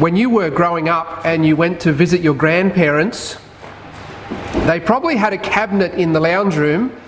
When 0.00 0.16
you 0.16 0.30
were 0.30 0.48
growing 0.48 0.88
up 0.88 1.26
and 1.26 1.44
you 1.44 1.56
went 1.56 1.80
to 1.80 1.92
visit 1.92 2.22
your 2.22 2.32
grandparents, 2.32 3.36
they 4.64 4.80
probably 4.80 5.14
had 5.14 5.34
a 5.34 5.36
cabinet 5.36 5.92
in 5.92 6.14
the 6.14 6.20
lounge 6.20 6.56
room 6.56 6.98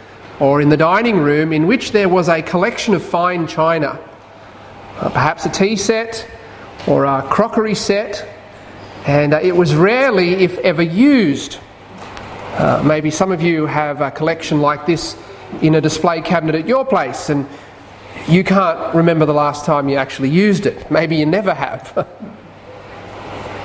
or 0.40 0.60
in 0.60 0.68
the 0.68 0.76
dining 0.76 1.16
room 1.16 1.54
in 1.54 1.66
which 1.66 1.92
there 1.92 2.10
was 2.10 2.28
a 2.28 2.42
collection 2.42 2.92
of 2.92 3.02
fine 3.02 3.46
china. 3.46 3.98
Uh, 4.98 5.08
perhaps 5.08 5.46
a 5.46 5.48
tea 5.48 5.74
set 5.74 6.28
or 6.86 7.06
a 7.06 7.22
crockery 7.30 7.74
set, 7.74 8.28
and 9.06 9.32
uh, 9.32 9.40
it 9.42 9.56
was 9.56 9.74
rarely, 9.74 10.34
if 10.44 10.58
ever, 10.58 10.82
used. 10.82 11.60
Uh, 12.58 12.82
maybe 12.84 13.10
some 13.10 13.32
of 13.32 13.40
you 13.40 13.64
have 13.64 14.02
a 14.02 14.10
collection 14.10 14.60
like 14.60 14.84
this 14.84 15.16
in 15.62 15.76
a 15.76 15.80
display 15.80 16.20
cabinet 16.20 16.54
at 16.56 16.68
your 16.68 16.84
place, 16.84 17.30
and 17.30 17.48
you 18.28 18.44
can't 18.44 18.94
remember 18.94 19.24
the 19.24 19.32
last 19.32 19.64
time 19.64 19.88
you 19.88 19.96
actually 19.96 20.28
used 20.28 20.66
it. 20.66 20.90
Maybe 20.90 21.16
you 21.16 21.24
never 21.24 21.54
have. 21.54 22.06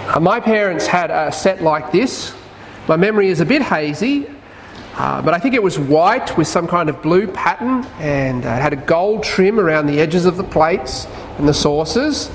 Uh, 0.07 0.21
my 0.21 0.39
parents 0.39 0.87
had 0.87 1.11
a 1.11 1.29
set 1.33 1.61
like 1.61 1.91
this. 1.91 2.33
My 2.87 2.95
memory 2.95 3.27
is 3.27 3.41
a 3.41 3.45
bit 3.45 3.61
hazy, 3.61 4.25
uh, 4.95 5.21
but 5.21 5.33
I 5.33 5.39
think 5.39 5.53
it 5.53 5.61
was 5.61 5.77
white 5.77 6.37
with 6.37 6.47
some 6.47 6.65
kind 6.65 6.89
of 6.89 7.01
blue 7.01 7.27
pattern 7.27 7.85
and 7.99 8.45
uh, 8.45 8.49
it 8.49 8.61
had 8.61 8.71
a 8.71 8.77
gold 8.77 9.21
trim 9.21 9.59
around 9.59 9.87
the 9.87 9.99
edges 9.99 10.25
of 10.25 10.37
the 10.37 10.45
plates 10.45 11.07
and 11.37 11.45
the 11.45 11.53
saucers. 11.53 12.31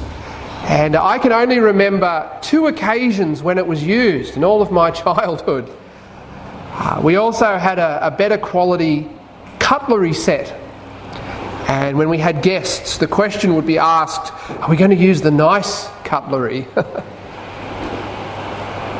And 0.64 0.96
I 0.96 1.18
can 1.18 1.32
only 1.32 1.60
remember 1.60 2.30
two 2.42 2.66
occasions 2.66 3.42
when 3.42 3.56
it 3.56 3.66
was 3.66 3.82
used 3.82 4.36
in 4.36 4.44
all 4.44 4.60
of 4.60 4.70
my 4.70 4.90
childhood. 5.04 5.72
Uh, 6.72 7.00
we 7.02 7.16
also 7.16 7.56
had 7.56 7.78
a, 7.78 8.06
a 8.06 8.10
better 8.10 8.36
quality 8.36 9.08
cutlery 9.58 10.12
set 10.12 10.58
and 11.68 11.96
when 11.96 12.10
we 12.10 12.18
had 12.18 12.42
guests, 12.42 12.98
the 12.98 13.06
question 13.06 13.54
would 13.54 13.66
be 13.66 13.78
asked 13.78 14.30
Are 14.60 14.68
we 14.68 14.76
going 14.76 14.90
to 14.90 14.96
use 14.96 15.22
the 15.22 15.30
nice 15.30 15.88
cutlery? 16.04 16.66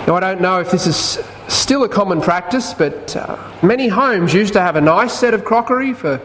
now, 0.04 0.16
I 0.16 0.20
don't 0.20 0.40
know 0.40 0.58
if 0.58 0.72
this 0.72 0.88
is 0.88 1.24
still 1.46 1.84
a 1.84 1.88
common 1.88 2.20
practice, 2.20 2.74
but 2.74 3.14
uh, 3.14 3.38
many 3.62 3.86
homes 3.86 4.34
used 4.34 4.52
to 4.54 4.60
have 4.60 4.74
a 4.74 4.80
nice 4.80 5.12
set 5.12 5.32
of 5.32 5.44
crockery 5.44 5.94
for 5.94 6.20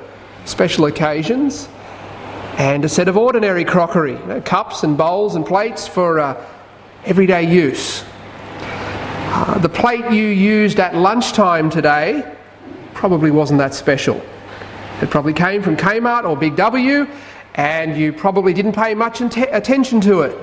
special 0.45 0.87
occasions 0.87 1.69
and 2.57 2.83
a 2.83 2.89
set 2.89 3.07
of 3.07 3.15
ordinary 3.17 3.63
crockery, 3.63 4.13
you 4.13 4.25
know, 4.25 4.41
cups 4.41 4.81
and 4.81 4.97
bowls 4.97 5.35
and 5.35 5.45
plates 5.45 5.87
for 5.87 6.19
uh, 6.19 6.43
everyday 7.05 7.43
use. 7.53 8.03
Uh, 8.59 9.59
the 9.59 9.69
plate 9.69 10.11
you 10.11 10.25
used 10.25 10.79
at 10.79 10.95
lunchtime 10.95 11.69
today 11.69 12.35
probably 12.95 13.29
wasn't 13.29 13.59
that 13.59 13.75
special. 13.75 14.19
It 15.03 15.11
probably 15.11 15.33
came 15.33 15.61
from 15.61 15.77
Kmart 15.77 16.23
or 16.23 16.35
Big 16.35 16.55
W, 16.55 17.07
and 17.53 17.95
you 17.95 18.11
probably 18.11 18.53
didn't 18.53 18.73
pay 18.73 18.95
much 18.95 19.21
attention 19.21 20.01
to 20.01 20.21
it. 20.21 20.35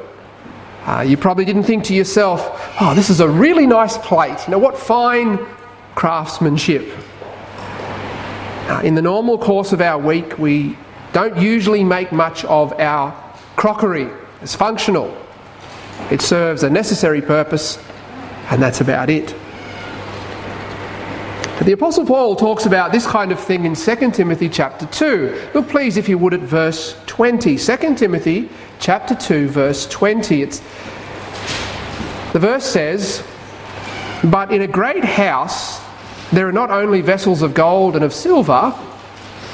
Uh, 0.87 1.01
you 1.01 1.17
probably 1.17 1.45
didn't 1.45 1.65
think 1.65 1.83
to 1.83 1.95
yourself, 1.95 2.64
oh, 2.81 2.93
this 2.95 3.11
is 3.11 3.21
a 3.21 3.29
really 3.29 3.67
nice 3.67 3.99
plate. 3.99 4.39
You 4.47 4.53
know, 4.53 4.59
what 4.59 4.79
fine 4.79 5.39
craftsmanship. 5.95 6.91
Uh, 8.67 8.81
in 8.83 8.95
the 8.95 9.03
normal 9.03 9.39
course 9.39 9.73
of 9.73 9.81
our 9.81 9.99
week, 9.99 10.39
we 10.39 10.77
don't 11.13 11.37
usually 11.37 11.85
make 11.85 12.13
much 12.13 12.45
of 12.47 12.73
our 12.81 13.13
crockery. 13.57 14.11
It's 14.41 14.55
functional, 14.55 15.17
it 16.11 16.21
serves 16.21 16.63
a 16.63 16.71
necessary 16.71 17.23
purpose, 17.23 17.79
and 18.51 18.61
that's 18.61 18.81
about 18.81 19.11
it. 19.11 19.35
But 21.57 21.67
The 21.67 21.73
Apostle 21.73 22.05
Paul 22.05 22.35
talks 22.35 22.67
about 22.67 22.91
this 22.91 23.07
kind 23.07 23.31
of 23.31 23.39
thing 23.39 23.65
in 23.65 23.77
2 23.77 24.11
Timothy 24.11 24.49
chapter 24.49 24.87
2. 24.87 25.51
Look, 25.55 25.69
please, 25.69 25.97
if 25.97 26.09
you 26.09 26.19
would, 26.19 26.35
at 26.35 26.41
verse 26.41 26.97
20. 27.07 27.57
2 27.57 27.95
Timothy 27.95 28.49
chapter 28.81 29.15
2, 29.15 29.49
verse 29.49 29.87
20. 29.87 30.43
It's, 30.43 30.61
the 32.35 32.41
verse 32.41 32.65
says, 32.65 33.23
But 34.25 34.53
in 34.53 34.61
a 34.61 34.67
great 34.67 35.05
house 35.05 35.81
there 36.33 36.49
are 36.49 36.53
not 36.53 36.73
only 36.73 37.01
vessels 37.01 37.43
of 37.43 37.55
gold 37.55 37.95
and 37.95 38.05
of 38.05 38.13
silver, 38.13 38.75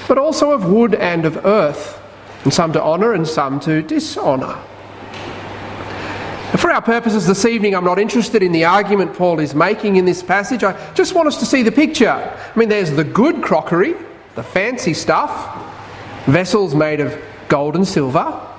but 0.09 0.17
also 0.17 0.53
of 0.53 0.65
wood 0.65 0.95
and 0.95 1.27
of 1.27 1.45
earth, 1.45 2.01
and 2.43 2.55
some 2.55 2.73
to 2.73 2.83
honour 2.83 3.13
and 3.13 3.29
some 3.29 3.61
to 3.61 3.83
dishonour. 3.83 4.59
For 6.57 6.71
our 6.71 6.81
purposes 6.81 7.27
this 7.27 7.45
evening, 7.45 7.75
I'm 7.75 7.85
not 7.85 7.99
interested 7.99 8.43
in 8.43 8.51
the 8.51 8.65
argument 8.65 9.13
Paul 9.13 9.41
is 9.41 9.55
making 9.55 9.97
in 9.97 10.07
this 10.07 10.23
passage. 10.23 10.65
I 10.65 10.95
just 10.95 11.15
want 11.15 11.29
us 11.29 11.37
to 11.41 11.47
see 11.47 11.63
the 11.63 11.71
picture. 11.71 12.09
I 12.09 12.59
mean, 12.59 12.71
there's 12.71 12.91
the 12.91 13.05
good 13.05 13.43
crockery, 13.43 13.95
the 14.37 14.43
fancy 14.43 14.95
stuff, 14.95 15.55
vessels 16.25 16.75
made 16.75 17.01
of 17.01 17.15
gold 17.49 17.77
and 17.77 17.87
silver. 17.87 18.50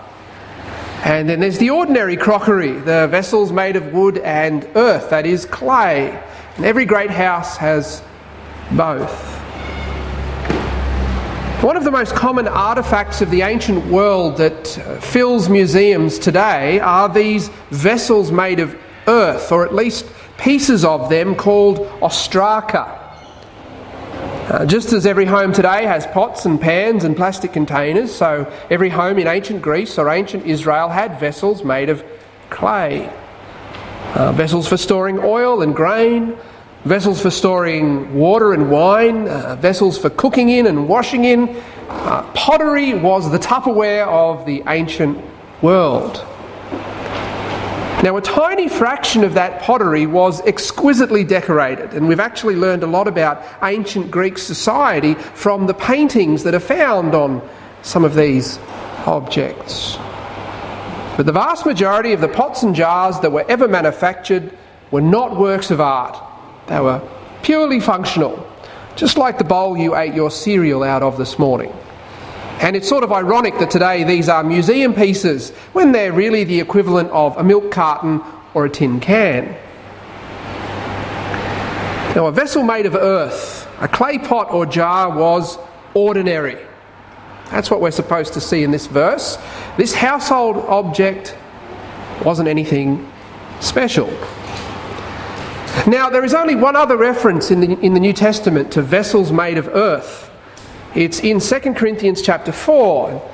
And 1.03 1.28
then 1.28 1.39
there's 1.39 1.57
the 1.57 1.72
ordinary 1.72 2.16
crockery, 2.16 2.73
the 2.73 3.07
vessels 3.07 3.51
made 3.51 3.75
of 3.75 3.91
wood 3.91 4.19
and 4.19 4.67
earth, 4.75 5.09
that 5.09 5.25
is, 5.25 5.45
clay. 5.45 6.22
And 6.57 6.66
every 6.66 6.85
great 6.85 7.09
house 7.09 7.57
has 7.57 8.03
both. 8.72 9.41
One 11.63 11.75
of 11.75 11.84
the 11.84 11.91
most 11.91 12.13
common 12.13 12.45
artefacts 12.45 13.22
of 13.22 13.31
the 13.31 13.41
ancient 13.41 13.85
world 13.88 14.38
that 14.38 14.78
uh, 14.78 15.00
fills 15.00 15.50
museums 15.50 16.19
today 16.19 16.79
are 16.79 17.09
these 17.09 17.50
vessels 17.69 18.31
made 18.31 18.59
of 18.59 18.75
earth, 19.07 19.51
or 19.51 19.66
at 19.66 19.73
least 19.73 20.06
pieces 20.38 20.85
of 20.85 21.09
them 21.09 21.35
called 21.35 21.79
ostraka. 22.01 23.00
Uh, 24.51 24.66
just 24.66 24.91
as 24.91 25.06
every 25.06 25.23
home 25.23 25.53
today 25.53 25.85
has 25.85 26.06
pots 26.07 26.45
and 26.45 26.59
pans 26.59 27.06
and 27.06 27.16
plastic 27.16 27.53
containers, 27.53 28.13
so 28.13 28.51
every 28.69 28.89
home 28.89 29.17
in 29.17 29.25
ancient 29.25 29.62
Greece 29.62 29.97
or 29.97 30.09
ancient 30.09 30.45
Israel 30.45 30.89
had 30.89 31.17
vessels 31.22 31.63
made 31.63 31.88
of 31.88 32.03
clay. 32.50 33.09
Uh, 34.13 34.34
vessels 34.34 34.67
for 34.67 34.75
storing 34.75 35.19
oil 35.19 35.62
and 35.62 35.73
grain, 35.73 36.38
vessels 36.84 37.22
for 37.22 37.31
storing 37.31 38.13
water 38.13 38.51
and 38.51 38.69
wine, 38.69 39.29
uh, 39.29 39.56
vessels 39.56 39.97
for 39.97 40.09
cooking 40.09 40.50
in 40.50 40.68
and 40.68 40.89
washing 40.89 41.23
in. 41.23 41.47
Uh, 41.88 42.29
pottery 42.33 42.94
was 42.94 43.31
the 43.31 43.39
Tupperware 43.39 44.06
of 44.06 44.45
the 44.45 44.63
ancient 44.68 45.18
world. 45.62 46.25
Now, 48.03 48.17
a 48.17 48.22
tiny 48.22 48.67
fraction 48.67 49.23
of 49.23 49.35
that 49.35 49.62
pottery 49.62 50.07
was 50.07 50.41
exquisitely 50.41 51.23
decorated, 51.23 51.94
and 51.94 52.07
we've 52.07 52.19
actually 52.19 52.56
learned 52.56 52.81
a 52.81 52.88
lot 52.88 53.07
about 53.07 53.44
ancient 53.62 54.09
Greek 54.09 54.39
society 54.39 55.13
from 55.13 55.67
the 55.67 55.75
paintings 55.75 56.41
that 56.44 56.56
are 56.56 56.59
found 56.59 57.13
on 57.13 57.47
some 57.84 58.03
of 58.03 58.16
these 58.16 58.57
objects. 59.06 59.97
But 61.16 61.28
the 61.28 61.31
vast 61.31 61.63
majority 61.63 62.12
of 62.13 62.22
the 62.22 62.28
pots 62.28 62.63
and 62.63 62.73
jars 62.73 63.19
that 63.19 63.31
were 63.31 63.45
ever 63.47 63.67
manufactured 63.67 64.51
were 64.89 65.01
not 65.01 65.38
works 65.38 65.69
of 65.69 65.79
art. 65.79 66.18
They 66.66 66.79
were 66.79 67.07
purely 67.44 67.79
functional, 67.79 68.47
just 68.95 69.16
like 69.16 69.38
the 69.38 69.44
bowl 69.44 69.78
you 69.78 69.95
ate 69.95 70.16
your 70.16 70.31
cereal 70.31 70.81
out 70.81 71.03
of 71.03 71.19
this 71.19 71.38
morning. 71.38 71.72
And 72.61 72.75
it's 72.75 72.88
sort 72.88 73.03
of 73.03 73.11
ironic 73.11 73.57
that 73.57 73.72
today 73.72 74.03
these 74.03 74.29
are 74.29 74.44
museum 74.44 74.94
pieces 74.94 75.49
when 75.73 75.91
they're 75.91 76.13
really 76.13 76.44
the 76.44 76.59
equivalent 76.59 77.09
of 77.09 77.35
a 77.38 77.44
milk 77.44 77.72
carton 77.72 78.22
or 78.53 78.66
a 78.66 78.69
tin 78.69 78.99
can. 78.99 79.57
Now, 82.16 82.27
a 82.27 82.31
vessel 82.31 82.61
made 82.61 82.85
of 82.85 82.94
earth, 82.94 83.67
a 83.79 83.88
clay 83.88 84.19
pot 84.19 84.51
or 84.51 84.67
jar, 84.67 85.17
was 85.17 85.57
ordinary. 85.95 86.57
That's 87.50 87.71
what 87.71 87.81
we're 87.81 87.91
supposed 87.91 88.33
to 88.33 88.41
see 88.41 88.63
in 88.63 88.71
this 88.71 88.85
verse. 88.85 89.38
This 89.75 89.94
household 89.94 90.57
object 90.67 91.35
wasn't 92.23 92.47
anything 92.47 93.11
special. 93.59 94.07
Now, 95.88 96.09
there 96.09 96.23
is 96.23 96.33
only 96.33 96.55
one 96.55 96.75
other 96.75 96.95
reference 96.95 97.50
in 97.50 97.59
the, 97.59 97.79
in 97.79 97.94
the 97.94 98.00
New 98.00 98.13
Testament 98.13 98.71
to 98.73 98.81
vessels 98.81 99.31
made 99.31 99.57
of 99.57 99.67
earth. 99.69 100.31
It's 100.94 101.22
in 101.22 101.40
2 101.40 101.74
Corinthians 101.74 102.22
chapter 102.22 102.52
4. 102.52 103.31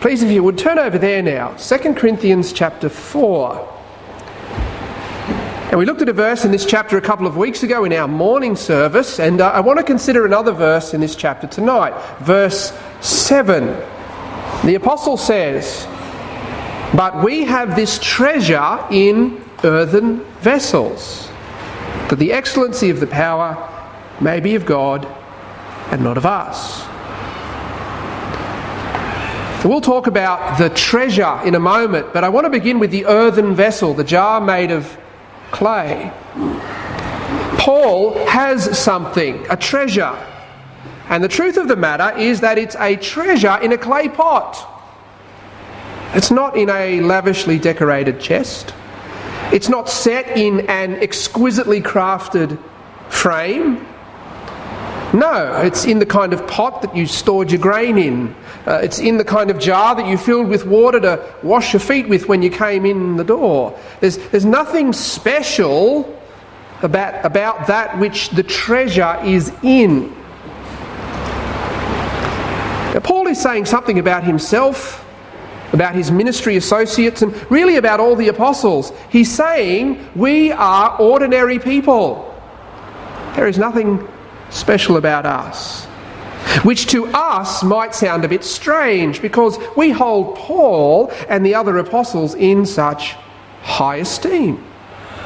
Please, 0.00 0.24
if 0.24 0.30
you 0.30 0.42
would 0.42 0.58
turn 0.58 0.76
over 0.76 0.98
there 0.98 1.22
now. 1.22 1.54
2 1.54 1.94
Corinthians 1.94 2.52
chapter 2.52 2.88
4. 2.88 3.74
And 5.70 5.78
we 5.78 5.84
looked 5.84 6.02
at 6.02 6.08
a 6.08 6.12
verse 6.12 6.44
in 6.44 6.50
this 6.50 6.66
chapter 6.66 6.96
a 6.96 7.00
couple 7.00 7.28
of 7.28 7.36
weeks 7.36 7.62
ago 7.62 7.84
in 7.84 7.92
our 7.92 8.08
morning 8.08 8.56
service, 8.56 9.20
and 9.20 9.40
uh, 9.40 9.50
I 9.50 9.60
want 9.60 9.78
to 9.78 9.84
consider 9.84 10.26
another 10.26 10.50
verse 10.50 10.94
in 10.94 11.00
this 11.00 11.14
chapter 11.14 11.46
tonight. 11.46 11.94
Verse 12.20 12.76
7. 13.00 13.66
The 14.64 14.74
Apostle 14.74 15.16
says, 15.16 15.86
But 16.92 17.22
we 17.22 17.44
have 17.44 17.76
this 17.76 18.00
treasure 18.00 18.84
in 18.90 19.44
earthen 19.62 20.24
vessels 20.40 21.28
that 22.08 22.18
the 22.18 22.32
excellency 22.32 22.90
of 22.90 22.98
the 22.98 23.06
power 23.06 23.56
may 24.20 24.40
be 24.40 24.56
of 24.56 24.66
God 24.66 25.06
and 25.92 26.02
not 26.02 26.16
of 26.16 26.26
us. 26.26 26.84
We'll 29.66 29.80
talk 29.80 30.06
about 30.06 30.58
the 30.58 30.70
treasure 30.70 31.40
in 31.44 31.56
a 31.56 31.58
moment, 31.58 32.12
but 32.12 32.22
I 32.22 32.28
want 32.28 32.44
to 32.44 32.50
begin 32.50 32.78
with 32.78 32.92
the 32.92 33.04
earthen 33.06 33.52
vessel, 33.52 33.94
the 33.94 34.04
jar 34.04 34.40
made 34.40 34.70
of 34.70 34.96
clay. 35.50 36.12
Paul 37.58 38.14
has 38.26 38.78
something, 38.78 39.44
a 39.50 39.56
treasure. 39.56 40.16
And 41.08 41.22
the 41.22 41.28
truth 41.28 41.56
of 41.56 41.66
the 41.66 41.74
matter 41.74 42.16
is 42.16 42.40
that 42.42 42.58
it's 42.58 42.76
a 42.76 42.94
treasure 42.94 43.58
in 43.60 43.72
a 43.72 43.78
clay 43.78 44.08
pot. 44.08 44.56
It's 46.14 46.30
not 46.30 46.56
in 46.56 46.70
a 46.70 47.00
lavishly 47.00 47.58
decorated 47.58 48.20
chest. 48.20 48.72
It's 49.52 49.68
not 49.68 49.88
set 49.88 50.36
in 50.36 50.60
an 50.70 50.94
exquisitely 50.94 51.80
crafted 51.82 52.56
frame. 53.08 53.84
No, 55.16 55.62
it's 55.62 55.86
in 55.86 55.98
the 55.98 56.04
kind 56.04 56.34
of 56.34 56.46
pot 56.46 56.82
that 56.82 56.94
you 56.94 57.06
stored 57.06 57.50
your 57.50 57.58
grain 57.58 57.96
in. 57.96 58.36
Uh, 58.66 58.80
it's 58.82 58.98
in 58.98 59.16
the 59.16 59.24
kind 59.24 59.50
of 59.50 59.58
jar 59.58 59.94
that 59.94 60.06
you 60.06 60.18
filled 60.18 60.48
with 60.48 60.66
water 60.66 61.00
to 61.00 61.34
wash 61.42 61.72
your 61.72 61.80
feet 61.80 62.06
with 62.06 62.28
when 62.28 62.42
you 62.42 62.50
came 62.50 62.84
in 62.84 63.16
the 63.16 63.24
door. 63.24 63.78
There's, 64.00 64.18
there's 64.28 64.44
nothing 64.44 64.92
special 64.92 66.20
about, 66.82 67.24
about 67.24 67.66
that 67.66 67.98
which 67.98 68.28
the 68.28 68.42
treasure 68.42 69.18
is 69.24 69.50
in. 69.62 70.10
Now, 72.92 73.00
Paul 73.02 73.26
is 73.28 73.40
saying 73.40 73.64
something 73.64 73.98
about 73.98 74.22
himself, 74.22 75.02
about 75.72 75.94
his 75.94 76.10
ministry 76.10 76.56
associates, 76.56 77.22
and 77.22 77.50
really 77.50 77.76
about 77.76 78.00
all 78.00 78.16
the 78.16 78.28
apostles. 78.28 78.92
He's 79.08 79.34
saying 79.34 80.06
we 80.14 80.52
are 80.52 80.94
ordinary 81.00 81.58
people. 81.58 82.34
There 83.34 83.48
is 83.48 83.56
nothing 83.56 84.06
special 84.50 84.96
about 84.96 85.26
us. 85.26 85.84
Which 86.62 86.86
to 86.88 87.06
us 87.08 87.62
might 87.62 87.94
sound 87.94 88.24
a 88.24 88.28
bit 88.28 88.44
strange 88.44 89.20
because 89.20 89.58
we 89.76 89.90
hold 89.90 90.36
Paul 90.36 91.12
and 91.28 91.44
the 91.44 91.54
other 91.54 91.76
apostles 91.78 92.34
in 92.34 92.64
such 92.64 93.14
high 93.62 93.96
esteem. 93.96 94.64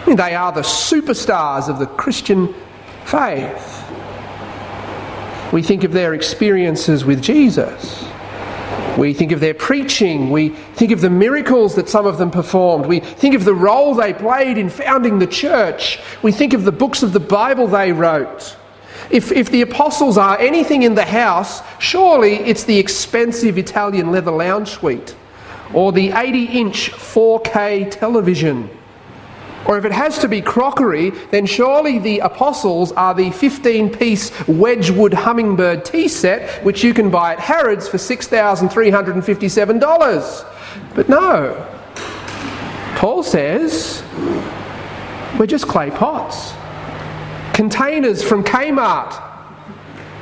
I 0.03 0.07
mean, 0.07 0.17
they 0.17 0.35
are 0.35 0.51
the 0.51 0.63
superstars 0.63 1.69
of 1.69 1.79
the 1.79 1.87
Christian 1.87 2.55
faith. 3.05 3.85
We 5.53 5.63
think 5.63 5.85
of 5.85 5.93
their 5.93 6.15
experiences 6.15 7.05
with 7.05 7.23
Jesus. 7.23 8.05
We 8.97 9.15
think 9.15 9.33
of 9.33 9.41
their 9.41 9.55
preaching. 9.55 10.31
We 10.31 10.51
think 10.51 10.91
of 10.91 11.01
the 11.01 11.11
miracles 11.11 11.75
that 11.75 11.89
some 11.89 12.07
of 12.07 12.19
them 12.19 12.31
performed. 12.31 12.87
We 12.87 13.01
think 13.01 13.35
of 13.35 13.45
the 13.45 13.55
role 13.55 13.95
they 13.95 14.13
played 14.13 14.59
in 14.59 14.69
founding 14.69 15.19
the 15.19 15.27
church. 15.27 15.99
We 16.23 16.33
think 16.33 16.55
of 16.55 16.65
the 16.65 16.73
books 16.73 17.03
of 17.03 17.13
the 17.13 17.21
Bible 17.21 17.67
they 17.67 17.93
wrote. 17.93 18.57
If, 19.11 19.33
if 19.33 19.51
the 19.51 19.63
apostles 19.63 20.19
are 20.19 20.39
anything 20.39 20.83
in 20.83 20.95
the 20.95 21.05
house, 21.05 21.63
surely 21.81 22.37
it's 22.37 22.65
the 22.65 22.79
expensive 22.79 23.59
Italian 23.59 24.13
leather 24.13 24.31
lounge 24.31 24.69
suite 24.69 25.17
or 25.75 25.93
the 25.93 26.13
80 26.13 26.45
inch 26.45 26.93
4K 26.93 27.91
television 27.91 28.71
or 29.67 29.77
if 29.79 29.85
it 29.85 29.93
has 29.93 30.19
to 30.19 30.29
be 30.29 30.41
crockery, 30.41 31.11
then 31.31 31.45
surely 31.47 31.99
the 31.99 32.21
apostles 32.21 32.93
are 32.93 33.13
the 33.15 33.31
15 33.31 33.91
piece 33.91 34.33
Wedgwood 34.49 35.13
hummingbird 35.13 35.85
tea 35.85 36.09
set, 36.09 36.65
which 36.65 36.83
you 36.83 36.95
can 36.95 37.11
buy 37.11 37.35
at 37.35 37.41
Harrods 37.41 37.87
for 37.87 37.99
$6,357. 37.99 40.95
But 40.95 41.09
no. 41.09 41.67
Paul 42.97 43.23
says, 43.23 44.03
we're 45.39 45.47
just 45.47 45.69
clay 45.69 45.91
pots, 45.91 46.53
containers 47.61 48.23
from 48.23 48.43
Kmart. 48.43 49.23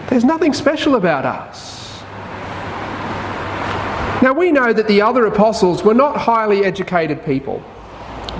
There's 0.08 0.24
nothing 0.24 0.52
special 0.52 0.96
about 0.96 1.24
us. 1.24 2.02
Now, 4.20 4.32
we 4.32 4.50
know 4.50 4.72
that 4.72 4.88
the 4.88 5.02
other 5.02 5.24
apostles 5.26 5.84
were 5.84 5.94
not 5.94 6.16
highly 6.16 6.64
educated 6.64 7.24
people. 7.24 7.62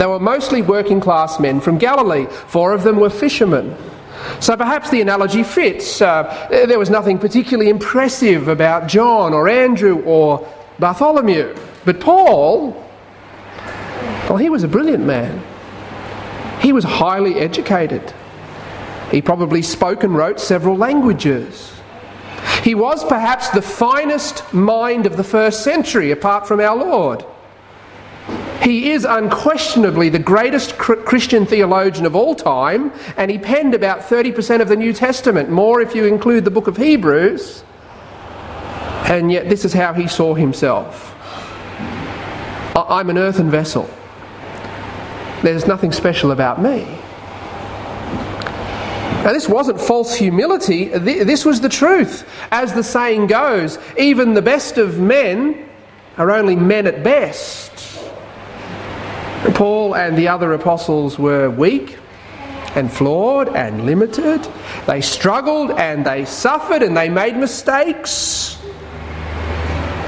They 0.00 0.06
were 0.06 0.18
mostly 0.18 0.62
working 0.62 1.00
class 1.00 1.38
men 1.38 1.60
from 1.60 1.78
Galilee. 1.78 2.26
Four 2.26 2.72
of 2.72 2.82
them 2.82 2.96
were 2.96 3.08
fishermen. 3.08 3.76
So 4.40 4.56
perhaps 4.56 4.90
the 4.90 5.00
analogy 5.00 5.44
fits. 5.44 6.02
Uh, 6.02 6.48
there 6.50 6.80
was 6.80 6.90
nothing 6.90 7.20
particularly 7.20 7.70
impressive 7.70 8.48
about 8.48 8.88
John 8.88 9.32
or 9.32 9.48
Andrew 9.48 10.02
or 10.02 10.44
Bartholomew. 10.80 11.54
But 11.84 12.00
Paul, 12.00 12.72
well, 14.28 14.38
he 14.38 14.50
was 14.50 14.64
a 14.64 14.68
brilliant 14.68 15.04
man. 15.04 15.40
He 16.60 16.72
was 16.72 16.82
highly 16.82 17.36
educated. 17.36 18.12
He 19.10 19.22
probably 19.22 19.62
spoke 19.62 20.05
and 20.05 20.14
wrote 20.14 20.40
several 20.40 20.76
languages. 20.76 21.72
He 22.62 22.75
was 22.75 23.05
perhaps 23.05 23.49
the 23.50 23.62
finest 23.62 24.52
mind 24.52 25.06
of 25.06 25.16
the 25.16 25.25
first 25.25 25.64
century, 25.64 26.10
apart 26.10 26.46
from 26.46 26.60
our 26.60 26.76
Lord. 26.76 27.25
He 28.62 28.90
is 28.90 29.05
unquestionably 29.05 30.10
the 30.10 30.19
greatest 30.19 30.76
Christian 30.76 31.46
theologian 31.46 32.05
of 32.05 32.14
all 32.14 32.34
time, 32.34 32.93
and 33.16 33.31
he 33.31 33.38
penned 33.38 33.75
about 33.75 34.00
30% 34.00 34.60
of 34.60 34.69
the 34.69 34.76
New 34.76 34.93
Testament, 34.93 35.49
more 35.49 35.81
if 35.81 35.94
you 35.94 36.04
include 36.04 36.44
the 36.44 36.50
book 36.50 36.66
of 36.66 36.76
Hebrews. 36.76 37.64
And 39.04 39.32
yet, 39.32 39.49
this 39.49 39.64
is 39.64 39.72
how 39.72 39.94
he 39.94 40.06
saw 40.06 40.34
himself 40.34 41.14
I'm 42.76 43.11
an 43.11 43.19
earthen 43.19 43.50
vessel. 43.50 43.88
There's 45.43 45.66
nothing 45.66 45.93
special 45.93 46.31
about 46.31 46.61
me. 46.61 46.97
Now, 49.28 49.34
this 49.34 49.46
wasn't 49.46 49.78
false 49.78 50.14
humility, 50.14 50.86
this 50.86 51.44
was 51.44 51.60
the 51.60 51.69
truth. 51.69 52.26
As 52.50 52.72
the 52.72 52.82
saying 52.82 53.26
goes, 53.26 53.78
even 53.98 54.32
the 54.32 54.40
best 54.40 54.78
of 54.78 55.00
men 55.00 55.69
are 56.16 56.30
only 56.30 56.56
men 56.56 56.86
at 56.86 57.04
best. 57.04 57.70
Paul 59.52 59.94
and 59.94 60.16
the 60.16 60.28
other 60.28 60.54
apostles 60.54 61.19
were 61.19 61.50
weak 61.50 61.98
and 62.75 62.90
flawed 62.90 63.54
and 63.54 63.84
limited. 63.84 64.48
They 64.86 65.02
struggled 65.02 65.72
and 65.72 66.06
they 66.06 66.25
suffered 66.25 66.82
and 66.82 66.96
they 66.96 67.10
made 67.10 67.36
mistakes. 67.36 68.58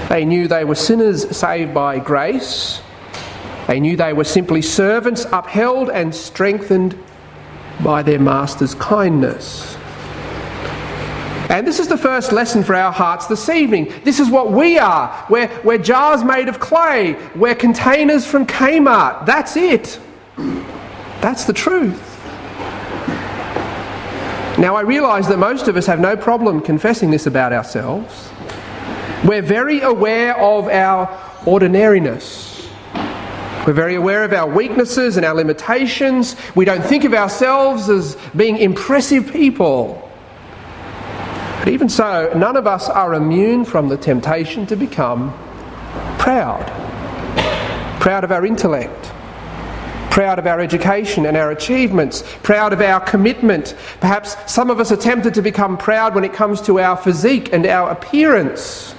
They 0.08 0.24
knew 0.24 0.48
they 0.48 0.64
were 0.64 0.74
sinners 0.74 1.36
saved 1.36 1.74
by 1.74 1.98
grace. 1.98 2.80
They 3.66 3.80
knew 3.80 3.98
they 3.98 4.14
were 4.14 4.24
simply 4.24 4.62
servants 4.62 5.26
upheld 5.30 5.90
and 5.90 6.14
strengthened 6.14 6.98
by 7.82 8.02
their 8.02 8.18
master's 8.18 8.74
kindness. 8.74 9.76
And 11.50 11.66
this 11.66 11.80
is 11.80 11.88
the 11.88 11.98
first 11.98 12.30
lesson 12.30 12.62
for 12.62 12.76
our 12.76 12.92
hearts 12.92 13.26
this 13.26 13.48
evening. 13.48 13.92
This 14.04 14.20
is 14.20 14.30
what 14.30 14.52
we 14.52 14.78
are. 14.78 15.26
We're, 15.28 15.50
we're 15.64 15.78
jars 15.78 16.22
made 16.22 16.48
of 16.48 16.60
clay, 16.60 17.16
we're 17.34 17.56
containers 17.56 18.24
from 18.24 18.46
Kmart. 18.46 19.26
That's 19.26 19.56
it. 19.56 19.98
That's 21.20 21.44
the 21.44 21.52
truth. 21.52 22.06
Now, 24.58 24.76
I 24.76 24.82
realise 24.82 25.26
that 25.26 25.38
most 25.38 25.68
of 25.68 25.76
us 25.76 25.86
have 25.86 26.00
no 26.00 26.16
problem 26.16 26.60
confessing 26.60 27.10
this 27.10 27.26
about 27.26 27.52
ourselves. 27.52 28.30
We're 29.24 29.42
very 29.42 29.80
aware 29.80 30.38
of 30.38 30.68
our 30.68 31.08
ordinariness. 31.46 32.49
We're 33.70 33.74
very 33.74 33.94
aware 33.94 34.24
of 34.24 34.32
our 34.32 34.48
weaknesses 34.48 35.16
and 35.16 35.24
our 35.24 35.32
limitations. 35.32 36.34
We 36.56 36.64
don't 36.64 36.82
think 36.82 37.04
of 37.04 37.14
ourselves 37.14 37.88
as 37.88 38.16
being 38.34 38.56
impressive 38.56 39.30
people. 39.30 40.10
But 41.60 41.68
even 41.68 41.88
so, 41.88 42.32
none 42.34 42.56
of 42.56 42.66
us 42.66 42.88
are 42.88 43.14
immune 43.14 43.64
from 43.64 43.86
the 43.86 43.96
temptation 43.96 44.66
to 44.66 44.74
become 44.74 45.32
proud. 46.18 46.66
Proud 48.00 48.24
of 48.24 48.32
our 48.32 48.44
intellect, 48.44 49.12
proud 50.10 50.40
of 50.40 50.48
our 50.48 50.58
education 50.58 51.24
and 51.24 51.36
our 51.36 51.52
achievements, 51.52 52.24
proud 52.42 52.72
of 52.72 52.80
our 52.80 52.98
commitment. 52.98 53.76
Perhaps 54.00 54.52
some 54.52 54.70
of 54.70 54.80
us 54.80 54.90
are 54.90 54.96
tempted 54.96 55.32
to 55.34 55.42
become 55.42 55.78
proud 55.78 56.16
when 56.16 56.24
it 56.24 56.32
comes 56.32 56.60
to 56.62 56.80
our 56.80 56.96
physique 56.96 57.52
and 57.52 57.64
our 57.66 57.92
appearance. 57.92 58.96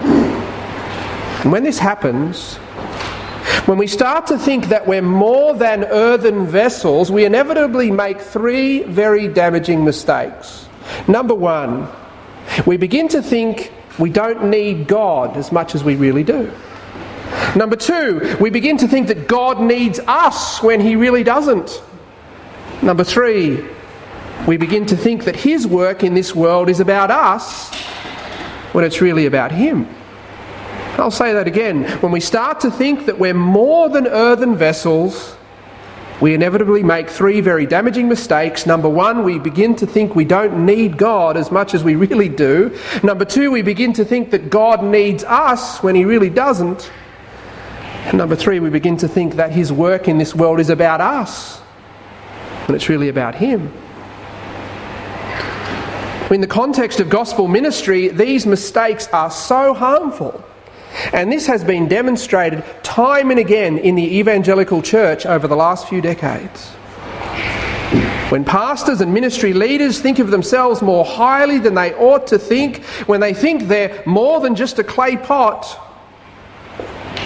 And 0.00 1.50
when 1.50 1.64
this 1.64 1.80
happens, 1.80 2.60
when 3.66 3.78
we 3.78 3.86
start 3.86 4.26
to 4.26 4.38
think 4.38 4.66
that 4.70 4.86
we're 4.88 5.02
more 5.02 5.54
than 5.54 5.84
earthen 5.84 6.46
vessels, 6.46 7.12
we 7.12 7.24
inevitably 7.24 7.92
make 7.92 8.20
three 8.20 8.82
very 8.82 9.28
damaging 9.28 9.84
mistakes. 9.84 10.66
Number 11.06 11.34
one, 11.34 11.88
we 12.66 12.76
begin 12.76 13.06
to 13.08 13.22
think 13.22 13.72
we 14.00 14.10
don't 14.10 14.50
need 14.50 14.88
God 14.88 15.36
as 15.36 15.52
much 15.52 15.76
as 15.76 15.84
we 15.84 15.94
really 15.94 16.24
do. 16.24 16.50
Number 17.54 17.76
two, 17.76 18.36
we 18.40 18.50
begin 18.50 18.78
to 18.78 18.88
think 18.88 19.06
that 19.08 19.28
God 19.28 19.60
needs 19.60 20.00
us 20.00 20.60
when 20.60 20.80
He 20.80 20.96
really 20.96 21.22
doesn't. 21.22 21.82
Number 22.82 23.04
three, 23.04 23.64
we 24.46 24.56
begin 24.56 24.86
to 24.86 24.96
think 24.96 25.24
that 25.24 25.36
His 25.36 25.68
work 25.68 26.02
in 26.02 26.14
this 26.14 26.34
world 26.34 26.68
is 26.68 26.80
about 26.80 27.12
us 27.12 27.72
when 28.72 28.84
it's 28.84 29.00
really 29.00 29.26
about 29.26 29.52
Him. 29.52 29.88
I'll 30.98 31.10
say 31.10 31.32
that 31.32 31.46
again. 31.46 31.84
When 32.00 32.12
we 32.12 32.20
start 32.20 32.60
to 32.60 32.70
think 32.70 33.06
that 33.06 33.18
we're 33.18 33.32
more 33.32 33.88
than 33.88 34.06
earthen 34.06 34.56
vessels, 34.56 35.36
we 36.20 36.34
inevitably 36.34 36.82
make 36.82 37.08
three 37.08 37.40
very 37.40 37.66
damaging 37.66 38.08
mistakes. 38.08 38.66
Number 38.66 38.88
one, 38.88 39.24
we 39.24 39.38
begin 39.38 39.74
to 39.76 39.86
think 39.86 40.14
we 40.14 40.26
don't 40.26 40.66
need 40.66 40.98
God 40.98 41.36
as 41.36 41.50
much 41.50 41.74
as 41.74 41.82
we 41.82 41.96
really 41.96 42.28
do. 42.28 42.78
Number 43.02 43.24
two, 43.24 43.50
we 43.50 43.62
begin 43.62 43.94
to 43.94 44.04
think 44.04 44.30
that 44.30 44.50
God 44.50 44.84
needs 44.84 45.24
us 45.24 45.82
when 45.82 45.94
He 45.94 46.04
really 46.04 46.30
doesn't. 46.30 46.92
And 48.04 48.18
number 48.18 48.36
three, 48.36 48.60
we 48.60 48.68
begin 48.68 48.98
to 48.98 49.08
think 49.08 49.36
that 49.36 49.50
His 49.50 49.72
work 49.72 50.08
in 50.08 50.18
this 50.18 50.34
world 50.34 50.60
is 50.60 50.68
about 50.68 51.00
us 51.00 51.58
when 52.68 52.76
it's 52.76 52.88
really 52.90 53.08
about 53.08 53.34
Him. 53.34 53.72
In 56.30 56.40
the 56.40 56.46
context 56.46 57.00
of 57.00 57.08
gospel 57.08 57.48
ministry, 57.48 58.08
these 58.08 58.46
mistakes 58.46 59.08
are 59.08 59.30
so 59.30 59.74
harmful. 59.74 60.44
And 61.12 61.32
this 61.32 61.46
has 61.46 61.64
been 61.64 61.88
demonstrated 61.88 62.64
time 62.82 63.30
and 63.30 63.38
again 63.38 63.78
in 63.78 63.94
the 63.94 64.18
evangelical 64.18 64.82
church 64.82 65.26
over 65.26 65.48
the 65.48 65.56
last 65.56 65.88
few 65.88 66.00
decades. 66.00 66.72
When 68.30 68.44
pastors 68.44 69.02
and 69.02 69.12
ministry 69.12 69.52
leaders 69.52 70.00
think 70.00 70.18
of 70.18 70.30
themselves 70.30 70.80
more 70.80 71.04
highly 71.04 71.58
than 71.58 71.74
they 71.74 71.92
ought 71.92 72.26
to 72.28 72.38
think, 72.38 72.82
when 73.06 73.20
they 73.20 73.34
think 73.34 73.64
they're 73.64 74.02
more 74.06 74.40
than 74.40 74.56
just 74.56 74.78
a 74.78 74.84
clay 74.84 75.18
pot, 75.18 75.78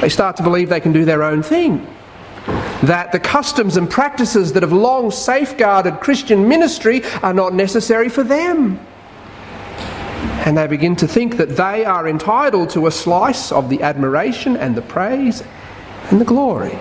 they 0.01 0.09
start 0.09 0.37
to 0.39 0.43
believe 0.43 0.69
they 0.69 0.81
can 0.81 0.93
do 0.93 1.05
their 1.05 1.23
own 1.23 1.45
thing. 1.45 1.87
That 2.83 3.13
the 3.13 3.21
customs 3.21 3.77
and 3.77 3.89
practices 3.89 4.53
that 4.55 4.63
have 4.63 4.73
long 4.73 5.11
safeguarded 5.11 6.01
Christian 6.01 6.49
ministry 6.49 7.05
are 7.23 7.33
not 7.33 7.55
necessary 7.55 8.09
for 8.09 8.25
them. 8.25 8.81
And 10.45 10.57
they 10.57 10.67
begin 10.67 10.97
to 10.97 11.09
think 11.09 11.37
that 11.39 11.57
they 11.57 11.85
are 11.85 12.09
entitled 12.09 12.71
to 12.71 12.87
a 12.87 12.91
slice 12.91 13.51
of 13.51 13.69
the 13.69 13.83
admiration 13.83 14.57
and 14.57 14.77
the 14.77 14.83
praise 14.83 15.43
and 16.11 16.21
the 16.21 16.25
glory. 16.25 16.79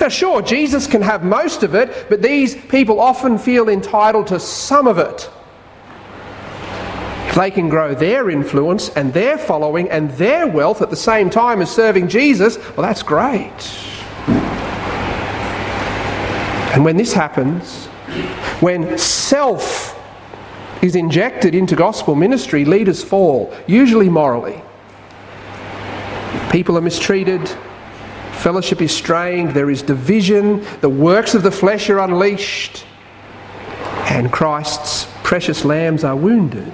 Now, 0.00 0.08
sure, 0.08 0.42
Jesus 0.42 0.86
can 0.86 1.02
have 1.02 1.24
most 1.24 1.62
of 1.62 1.74
it, 1.74 2.06
but 2.08 2.22
these 2.22 2.54
people 2.54 3.00
often 3.00 3.38
feel 3.38 3.68
entitled 3.68 4.28
to 4.28 4.40
some 4.40 4.86
of 4.86 4.98
it. 4.98 5.30
If 7.28 7.34
they 7.34 7.50
can 7.50 7.68
grow 7.68 7.94
their 7.94 8.30
influence 8.30 8.88
and 8.90 9.12
their 9.12 9.36
following 9.38 9.90
and 9.90 10.10
their 10.12 10.46
wealth 10.46 10.82
at 10.82 10.90
the 10.90 10.96
same 10.96 11.30
time 11.30 11.60
as 11.60 11.70
serving 11.70 12.08
Jesus, 12.08 12.56
well, 12.76 12.86
that's 12.86 13.02
great. 13.02 13.52
And 16.74 16.84
when 16.84 16.96
this 16.96 17.12
happens, 17.12 17.86
when 18.60 18.98
self 18.98 19.85
is 20.86 20.96
injected 20.96 21.54
into 21.54 21.76
gospel 21.76 22.14
ministry, 22.14 22.64
leaders 22.64 23.04
fall, 23.04 23.52
usually 23.66 24.08
morally. 24.08 24.62
People 26.50 26.78
are 26.78 26.80
mistreated, 26.80 27.46
fellowship 28.32 28.80
is 28.80 28.92
strained, 28.92 29.50
there 29.50 29.70
is 29.70 29.82
division, 29.82 30.64
the 30.80 30.88
works 30.88 31.34
of 31.34 31.42
the 31.42 31.50
flesh 31.50 31.90
are 31.90 31.98
unleashed, 31.98 32.86
and 34.08 34.32
Christ's 34.32 35.08
precious 35.22 35.64
lambs 35.64 36.04
are 36.04 36.16
wounded. 36.16 36.72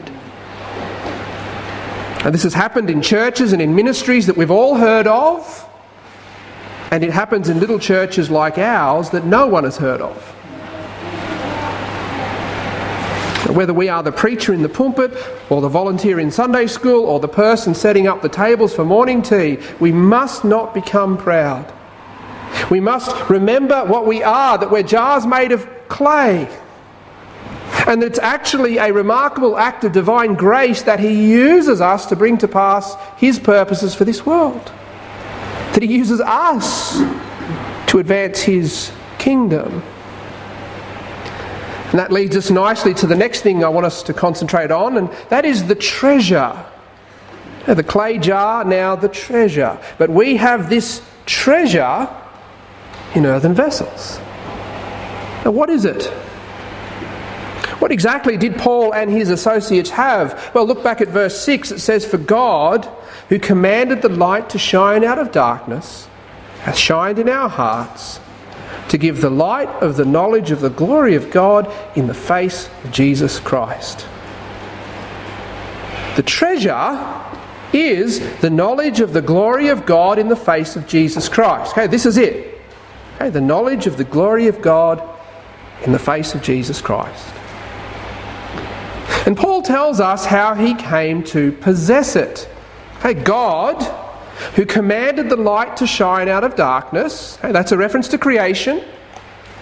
And 2.25 2.33
this 2.33 2.45
has 2.45 2.55
happened 2.55 2.91
in 2.91 3.03
churches 3.03 3.53
and 3.53 3.61
in 3.61 3.75
ministries 3.75 4.27
that 4.27 4.37
we've 4.37 4.51
all 4.51 4.77
heard 4.77 5.07
of, 5.07 5.69
and 6.91 7.03
it 7.03 7.11
happens 7.11 7.49
in 7.49 7.59
little 7.59 7.79
churches 7.79 8.31
like 8.31 8.59
ours 8.59 9.11
that 9.11 9.25
no 9.25 9.47
one 9.47 9.65
has 9.65 9.79
heard 9.79 10.01
of. 10.01 10.37
Whether 13.53 13.75
we 13.75 13.89
are 13.89 14.03
the 14.03 14.13
preacher 14.13 14.55
in 14.55 14.63
the 14.63 14.69
pulpit, 14.69 15.13
or 15.51 15.61
the 15.61 15.69
volunteer 15.69 16.19
in 16.19 16.31
Sunday 16.31 16.67
school, 16.67 17.05
or 17.05 17.21
the 17.21 17.29
person 17.29 17.75
setting 17.75 18.07
up 18.07 18.23
the 18.23 18.29
tables 18.29 18.75
for 18.75 18.85
morning 18.85 19.21
tea, 19.21 19.59
we 19.79 19.93
must 19.93 20.45
not 20.45 20.73
become 20.73 21.19
proud. 21.19 21.73
We 22.71 22.81
must 22.81 23.29
remember 23.29 23.85
what 23.85 24.07
we 24.07 24.23
are, 24.23 24.57
that 24.57 24.71
we're 24.71 24.83
jars 24.83 25.27
made 25.27 25.53
of 25.53 25.69
clay. 25.89 26.49
And 27.87 28.03
it's 28.03 28.19
actually 28.19 28.79
a 28.79 28.93
remarkable 28.93 29.59
act 29.59 29.85
of 29.85 29.93
divine 29.93 30.35
grace 30.35 30.83
that 30.83 31.01
He 31.01 31.33
uses 31.33 31.81
us 31.81 32.07
to 32.07 32.17
bring 32.17 32.39
to 32.39 32.49
pass 32.49 32.95
His 33.17 33.39
purposes 33.39 33.95
for 33.95 34.05
this 34.05 34.25
world. 34.25 34.73
That 35.75 35.83
He 35.83 35.95
uses 35.95 36.21
us 36.21 36.99
to 37.89 37.99
advance 37.99 38.41
His 38.41 38.93
kingdom. 39.19 39.83
And 41.93 41.99
that 41.99 42.11
leads 42.11 42.35
us 42.39 42.51
nicely 42.51 42.95
to 42.95 43.07
the 43.07 43.15
next 43.15 43.43
thing 43.43 43.63
I 43.63 43.69
want 43.69 43.85
us 43.85 44.03
to 44.05 44.15
concentrate 44.15 44.71
on, 44.71 44.97
and 44.97 45.11
that 45.29 45.45
is 45.45 45.67
the 45.67 45.75
treasure. 45.75 46.65
The 47.67 47.85
clay 47.85 48.17
jar, 48.17 48.65
now 48.65 48.97
the 48.97 49.11
treasure. 49.11 49.79
But 49.99 50.09
we 50.09 50.37
have 50.37 50.71
this 50.71 51.03
treasure 51.27 52.09
in 53.15 53.27
earthen 53.27 53.53
vessels. 53.53 54.19
Now, 55.45 55.51
what 55.51 55.69
is 55.69 55.85
it? 55.85 56.07
What 57.79 57.93
exactly 57.93 58.39
did 58.39 58.57
Paul 58.57 58.95
and 58.95 59.11
his 59.11 59.29
associates 59.29 59.91
have? 59.91 60.51
Well, 60.55 60.65
look 60.65 60.83
back 60.83 61.03
at 61.03 61.09
verse 61.09 61.39
6. 61.45 61.73
It 61.73 61.81
says, 61.81 62.07
For 62.07 62.17
God, 62.17 62.89
who 63.29 63.39
commanded 63.39 64.01
the 64.01 64.09
light 64.09 64.49
to 64.51 64.59
shine 64.59 65.05
out 65.05 65.19
of 65.19 65.31
darkness, 65.31 66.09
hath 66.63 66.79
shined 66.79 67.19
in 67.19 67.29
our 67.29 67.51
hearts 67.51 68.19
to 68.93 68.99
give 68.99 69.23
the 69.23 69.31
light 69.31 69.71
of 69.83 69.97
the 69.97 70.05
knowledge 70.05 70.51
of 70.51 70.61
the 70.61 70.69
glory 70.69 71.15
of 71.15 71.31
God 71.31 71.67
in 71.97 72.09
the 72.09 72.13
face 72.13 72.69
of 72.85 72.93
Jesus 72.93 73.41
Christ. 73.41 74.07
The 76.15 76.23
treasure 76.23 77.25
is 77.73 78.21
the 78.41 78.51
knowledge 78.51 79.01
of 79.01 79.15
the 79.15 79.23
glory 79.23 79.69
of 79.69 79.87
God 79.87 80.19
in 80.19 80.29
the 80.29 80.37
face 80.37 80.77
of 80.77 80.87
Jesus 80.87 81.27
Christ. 81.27 81.73
Okay, 81.73 81.87
this 81.87 82.05
is 82.05 82.19
it. 82.19 82.61
Okay, 83.15 83.31
the 83.31 83.41
knowledge 83.41 83.87
of 83.87 83.97
the 83.97 84.05
glory 84.05 84.47
of 84.47 84.61
God 84.61 85.03
in 85.87 85.93
the 85.93 85.99
face 85.99 86.35
of 86.35 86.43
Jesus 86.43 86.83
Christ. 86.83 87.35
And 89.25 89.39
Paul 89.39 89.63
tells 89.63 90.01
us 90.01 90.27
how 90.27 90.53
he 90.53 90.75
came 90.75 91.25
to 91.29 91.53
possess 91.53 92.15
it. 92.15 92.47
Okay, 92.99 93.15
God 93.15 93.81
who 94.55 94.67
commanded 94.67 95.29
the 95.29 95.37
light 95.37 95.77
to 95.79 95.87
shine 95.87 96.29
out 96.29 96.45
of 96.45 96.57
darkness. 96.57 97.39
Okay, 97.39 97.53
that's 97.53 97.73
a 97.73 97.77
reference 97.77 98.09
to 98.09 98.19
creation. 98.19 98.83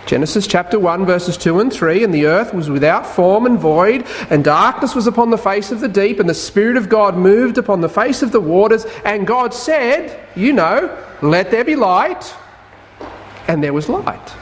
Genesis 0.06 0.46
chapter 0.46 0.78
1, 0.78 1.06
verses 1.06 1.36
2 1.36 1.60
and 1.60 1.72
3 1.72 2.02
And 2.04 2.12
the 2.12 2.26
earth 2.26 2.52
was 2.52 2.68
without 2.68 3.06
form 3.06 3.46
and 3.46 3.58
void, 3.58 4.06
and 4.28 4.42
darkness 4.42 4.94
was 4.94 5.06
upon 5.06 5.30
the 5.30 5.38
face 5.38 5.70
of 5.70 5.80
the 5.80 5.88
deep, 5.88 6.18
and 6.18 6.28
the 6.28 6.34
Spirit 6.34 6.76
of 6.76 6.88
God 6.88 7.16
moved 7.16 7.58
upon 7.58 7.80
the 7.80 7.88
face 7.88 8.22
of 8.22 8.32
the 8.32 8.40
waters. 8.40 8.86
And 9.04 9.26
God 9.26 9.54
said, 9.54 10.18
You 10.34 10.52
know, 10.52 10.98
let 11.22 11.50
there 11.50 11.64
be 11.64 11.76
light. 11.76 12.34
And 13.46 13.62
there 13.62 13.72
was 13.72 13.88
light. 13.88 14.34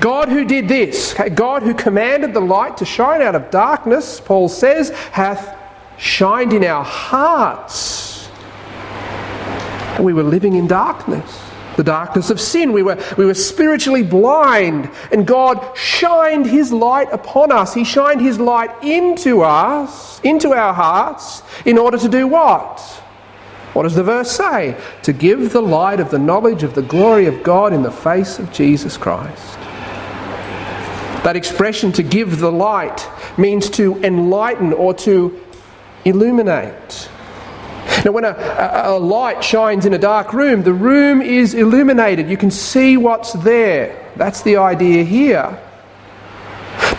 God 0.00 0.28
who 0.28 0.44
did 0.44 0.68
this, 0.68 1.14
God 1.34 1.62
who 1.62 1.74
commanded 1.74 2.34
the 2.34 2.40
light 2.40 2.76
to 2.78 2.84
shine 2.84 3.22
out 3.22 3.34
of 3.34 3.50
darkness, 3.50 4.20
Paul 4.20 4.48
says, 4.48 4.90
hath 5.10 5.56
shined 5.98 6.52
in 6.52 6.64
our 6.64 6.84
hearts 6.84 8.15
we 10.00 10.12
were 10.12 10.22
living 10.22 10.54
in 10.54 10.66
darkness, 10.66 11.40
the 11.76 11.84
darkness 11.84 12.30
of 12.30 12.40
sin. 12.40 12.72
We 12.72 12.82
were, 12.82 13.02
we 13.16 13.26
were 13.26 13.34
spiritually 13.34 14.02
blind, 14.02 14.90
and 15.12 15.26
God 15.26 15.76
shined 15.76 16.46
His 16.46 16.72
light 16.72 17.12
upon 17.12 17.52
us. 17.52 17.74
He 17.74 17.84
shined 17.84 18.20
His 18.20 18.38
light 18.38 18.70
into 18.82 19.42
us, 19.42 20.20
into 20.20 20.52
our 20.52 20.72
hearts, 20.72 21.42
in 21.64 21.78
order 21.78 21.98
to 21.98 22.08
do 22.08 22.26
what? 22.26 22.80
What 23.72 23.82
does 23.82 23.94
the 23.94 24.02
verse 24.02 24.30
say? 24.30 24.80
To 25.02 25.12
give 25.12 25.52
the 25.52 25.60
light 25.60 26.00
of 26.00 26.10
the 26.10 26.18
knowledge 26.18 26.62
of 26.62 26.74
the 26.74 26.82
glory 26.82 27.26
of 27.26 27.42
God 27.42 27.74
in 27.74 27.82
the 27.82 27.90
face 27.90 28.38
of 28.38 28.50
Jesus 28.50 28.96
Christ. 28.96 29.58
That 31.24 31.36
expression, 31.36 31.92
to 31.92 32.02
give 32.02 32.38
the 32.38 32.52
light, 32.52 33.06
means 33.36 33.68
to 33.70 33.96
enlighten 34.02 34.72
or 34.72 34.94
to 34.94 35.38
illuminate. 36.06 37.10
Now, 38.04 38.12
when 38.12 38.24
a, 38.24 38.82
a, 38.84 38.98
light 38.98 39.42
shines 39.42 39.86
in 39.86 39.94
a 39.94 39.98
dark 39.98 40.32
room, 40.32 40.62
the 40.62 40.72
room 40.72 41.22
is 41.22 41.54
illuminated. 41.54 42.28
You 42.28 42.36
can 42.36 42.50
see 42.50 42.96
what's 42.96 43.32
there. 43.32 44.10
That's 44.16 44.42
the 44.42 44.56
idea 44.56 45.02
here. 45.02 45.58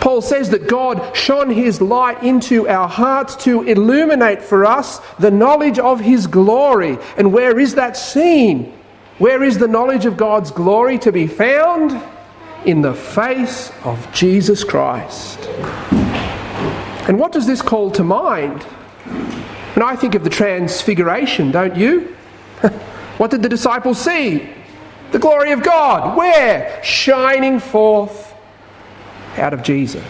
Paul 0.00 0.22
says 0.22 0.50
that 0.50 0.68
God 0.68 1.16
shone 1.16 1.50
his 1.50 1.80
light 1.80 2.22
into 2.22 2.68
our 2.68 2.88
hearts 2.88 3.36
to 3.44 3.62
illuminate 3.62 4.42
for 4.42 4.64
us 4.64 5.00
the 5.18 5.30
knowledge 5.30 5.78
of 5.78 6.00
his 6.00 6.26
glory. 6.26 6.98
And 7.16 7.32
where 7.32 7.58
is 7.58 7.74
that 7.74 7.96
seen? 7.96 8.72
Where 9.18 9.42
is 9.42 9.58
the 9.58 9.68
knowledge 9.68 10.06
of 10.06 10.16
God's 10.16 10.50
glory 10.50 10.98
to 10.98 11.12
be 11.12 11.26
found? 11.26 12.00
In 12.64 12.82
the 12.82 12.94
face 12.94 13.72
of 13.84 14.12
Jesus 14.12 14.62
Christ. 14.64 15.38
And 17.08 17.18
what 17.18 17.32
does 17.32 17.46
this 17.46 17.62
call 17.62 17.90
to 17.92 18.04
mind? 18.04 18.64
And 19.78 19.84
I 19.84 19.94
think 19.94 20.16
of 20.16 20.24
the 20.24 20.30
transfiguration, 20.30 21.52
don't 21.52 21.76
you? 21.76 22.16
what 23.18 23.30
did 23.30 23.44
the 23.44 23.48
disciples 23.48 24.00
see? 24.00 24.52
The 25.12 25.20
glory 25.20 25.52
of 25.52 25.62
God. 25.62 26.16
Where? 26.16 26.82
Shining 26.82 27.60
forth 27.60 28.34
out 29.36 29.54
of 29.54 29.62
Jesus. 29.62 30.02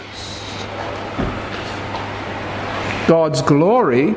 God's 3.07 3.43
glory, 3.43 4.13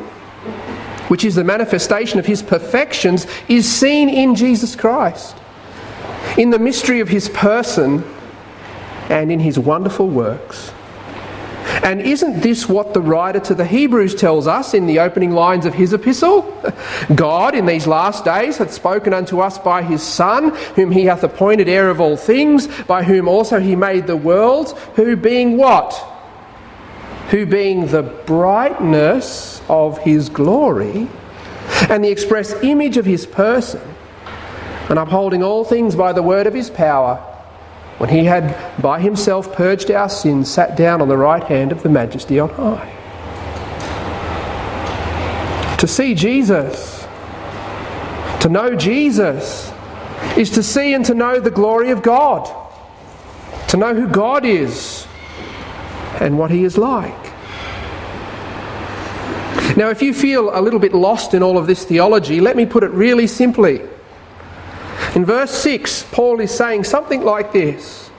which 1.09 1.23
is 1.23 1.35
the 1.35 1.45
manifestation 1.45 2.19
of 2.19 2.25
his 2.25 2.43
perfections, 2.43 3.27
is 3.47 3.71
seen 3.71 4.09
in 4.09 4.35
Jesus 4.35 4.75
Christ, 4.75 5.37
in 6.39 6.49
the 6.49 6.59
mystery 6.59 7.01
of 7.01 7.11
his 7.11 7.29
person, 7.29 8.03
and 9.11 9.31
in 9.31 9.39
his 9.39 9.59
wonderful 9.59 10.09
works. 10.09 10.73
And 11.83 12.01
isn't 12.01 12.41
this 12.41 12.69
what 12.69 12.95
the 12.95 13.01
writer 13.01 13.41
to 13.41 13.55
the 13.55 13.65
Hebrews 13.65 14.15
tells 14.15 14.47
us 14.47 14.73
in 14.73 14.87
the 14.87 15.01
opening 15.01 15.33
lines 15.33 15.67
of 15.67 15.75
his 15.75 15.93
epistle? 15.93 16.43
God 17.15 17.57
in 17.57 17.67
these 17.67 17.89
last 17.89 18.25
days 18.25 18.59
hath 18.59 18.73
spoken 18.73 19.13
unto 19.13 19.41
us 19.41 19.59
by 19.59 19.83
his 19.83 20.01
Son, 20.01 20.55
whom 20.77 20.93
he 20.93 21.07
hath 21.07 21.25
appointed 21.25 21.69
heir 21.69 21.91
of 21.91 22.01
all 22.01 22.17
things, 22.17 22.69
by 22.85 23.03
whom 23.03 23.27
also 23.27 23.59
he 23.59 23.75
made 23.75 24.07
the 24.07 24.17
worlds, 24.17 24.75
who 24.95 25.17
being 25.17 25.57
what? 25.57 25.93
Who 27.31 27.47
being 27.47 27.89
the 27.89 28.03
brightness 28.03 29.61
of 29.69 29.99
his 29.99 30.29
glory 30.29 31.09
and 31.89 32.05
the 32.05 32.11
express 32.11 32.53
image 32.63 32.97
of 32.97 33.07
his 33.07 33.27
person, 33.27 33.81
and 34.89 35.01
upholding 35.01 35.43
all 35.43 35.65
things 35.65 35.97
by 35.97 36.13
the 36.13 36.23
word 36.23 36.47
of 36.47 36.55
his 36.55 36.71
power, 36.71 37.32
when 38.03 38.11
he 38.11 38.25
had 38.25 38.83
by 38.83 39.01
himself 39.01 39.53
purged 39.53 39.89
our 39.89 40.09
sins, 40.09 40.51
sat 40.51 40.77
down 40.77 41.01
on 41.01 41.07
the 41.07 41.17
right 41.17 41.45
hand 41.45 41.71
of 41.71 41.85
the 41.85 41.89
majesty 41.89 42.41
on 42.41 42.49
high. 42.49 42.91
To 45.79 45.87
see 45.87 46.17
Jesus, 46.17 47.07
to 48.41 48.49
know 48.49 48.75
Jesus, 48.75 49.73
is 50.37 50.51
to 50.51 50.65
see 50.65 50.95
and 50.95 51.05
to 51.05 51.15
know 51.15 51.39
the 51.39 51.53
glory 51.53 51.93
of 51.93 52.03
God, 52.03 52.53
to 53.69 53.77
know 53.77 53.95
who 53.95 54.09
God 54.09 54.45
is 54.45 55.07
and 56.19 56.37
what 56.37 56.51
he 56.51 56.65
is 56.65 56.77
like. 56.77 57.25
Now, 59.77 59.91
if 59.91 60.03
you 60.03 60.13
feel 60.13 60.51
a 60.53 60.61
little 60.61 60.81
bit 60.81 60.93
lost 60.93 61.35
in 61.35 61.43
all 61.45 61.57
of 61.57 61.69
this 61.69 61.85
theology, 61.85 62.41
let 62.41 62.57
me 62.57 62.67
put 62.67 62.83
it 62.83 62.91
really 62.91 63.29
simply. 63.29 63.81
In 65.15 65.27
verse 65.27 65.51
6, 65.51 66.05
Paul 66.11 66.41
is 66.41 66.51
saying 66.51 66.85
something 66.85 67.23
like 67.23 67.53
this 67.53 68.11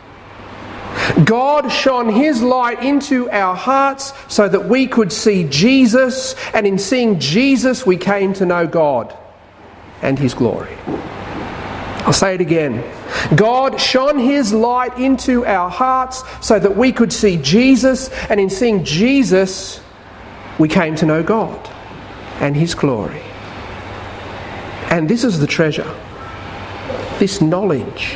God 1.26 1.70
shone 1.70 2.10
his 2.10 2.42
light 2.42 2.84
into 2.84 3.30
our 3.32 3.56
hearts 3.56 4.14
so 4.28 4.48
that 4.48 4.66
we 4.66 4.86
could 4.88 5.12
see 5.12 5.44
Jesus, 5.46 6.36
and 6.54 6.68
in 6.68 6.78
seeing 6.78 7.20
Jesus, 7.20 7.86
we 7.86 7.98
came 7.98 8.34
to 8.34 8.46
know 8.46 8.68
God 8.68 9.16
and 10.02 10.20
his 10.20 10.34
glory. 10.34 10.76
I'll 12.06 12.14
say 12.14 12.36
it 12.36 12.42
again. 12.42 12.84
God 13.36 13.80
shone 13.80 14.20
his 14.20 14.54
light 14.54 14.98
into 15.00 15.46
our 15.46 15.70
hearts 15.70 16.24
so 16.46 16.60
that 16.60 16.76
we 16.76 16.92
could 16.92 17.14
see 17.14 17.38
Jesus, 17.38 18.10
and 18.30 18.40
in 18.40 18.50
seeing 18.50 18.84
Jesus, 18.84 19.82
we 20.60 20.68
came 20.68 20.96
to 20.96 21.06
know 21.06 21.24
God 21.24 21.70
and 22.40 22.56
his 22.56 22.76
glory. 22.76 23.22
And 24.90 25.10
this 25.10 25.24
is 25.24 25.40
the 25.40 25.48
treasure 25.48 25.92
this 27.20 27.42
knowledge. 27.42 28.16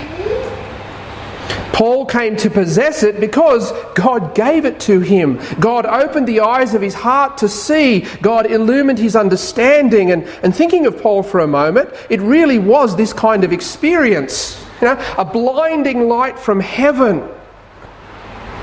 Paul 1.78 2.08
came 2.08 2.36
to 2.38 2.50
possess 2.50 3.04
it 3.04 3.20
because 3.20 3.72
God 3.94 4.34
gave 4.34 4.66
it 4.66 4.80
to 4.82 5.00
him. 5.00 5.40
God 5.60 5.86
opened 5.86 6.28
the 6.28 6.40
eyes 6.40 6.74
of 6.74 6.82
his 6.82 6.96
heart 6.96 7.38
to 7.38 7.48
see. 7.48 8.00
God 8.24 8.50
illumined 8.50 8.98
his 8.98 9.16
understanding. 9.16 10.12
And, 10.12 10.24
and 10.42 10.56
thinking 10.56 10.88
of 10.88 11.00
Paul 11.00 11.22
for 11.22 11.40
a 11.40 11.46
moment, 11.46 11.90
it 12.10 12.20
really 12.20 12.58
was 12.58 12.96
this 12.96 13.14
kind 13.14 13.44
of 13.44 13.54
experience 13.54 14.60
you 14.82 14.88
know, 14.88 15.00
a 15.20 15.26
blinding 15.26 16.08
light 16.08 16.40
from 16.40 16.60
heaven, 16.62 17.24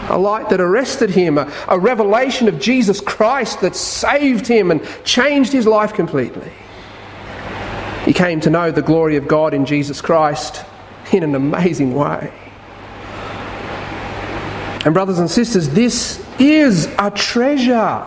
a 0.09 0.19
light 0.19 0.49
that 0.49 0.61
arrested 0.61 1.11
him, 1.11 1.39
a, 1.39 1.53
a 1.69 1.79
revelation 1.79 2.49
of 2.49 2.59
Jesus 2.59 3.01
Christ 3.01 3.61
that 3.61 3.77
saved 3.77 4.49
him 4.49 4.73
and 4.73 4.85
changed 5.05 5.53
his 5.53 5.69
life 5.69 5.95
completely. 5.95 6.51
He 8.05 8.13
came 8.13 8.41
to 8.41 8.51
know 8.51 8.71
the 8.71 8.83
glory 8.83 9.17
of 9.17 9.27
God 9.27 9.55
in 9.55 9.65
Jesus 9.65 10.01
Christ 10.01 10.65
in 11.13 11.23
an 11.23 11.35
amazing 11.35 11.95
way. 11.95 12.33
And, 14.85 14.93
brothers 14.93 15.19
and 15.19 15.31
sisters, 15.31 15.71
this 15.71 16.23
is 16.39 16.87
a 16.99 17.11
treasure. 17.11 18.07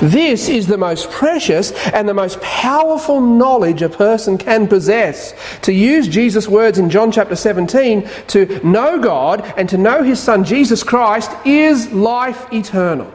This 0.00 0.48
is 0.48 0.66
the 0.66 0.78
most 0.78 1.10
precious 1.10 1.72
and 1.88 2.08
the 2.08 2.14
most 2.14 2.40
powerful 2.40 3.20
knowledge 3.20 3.82
a 3.82 3.88
person 3.88 4.38
can 4.38 4.66
possess. 4.66 5.34
To 5.62 5.72
use 5.72 6.08
Jesus' 6.08 6.48
words 6.48 6.78
in 6.78 6.88
John 6.88 7.12
chapter 7.12 7.36
17, 7.36 8.08
to 8.28 8.66
know 8.66 8.98
God 8.98 9.42
and 9.56 9.68
to 9.68 9.76
know 9.76 10.02
His 10.02 10.20
Son 10.20 10.44
Jesus 10.44 10.82
Christ 10.82 11.30
is 11.44 11.92
life 11.92 12.50
eternal. 12.52 13.12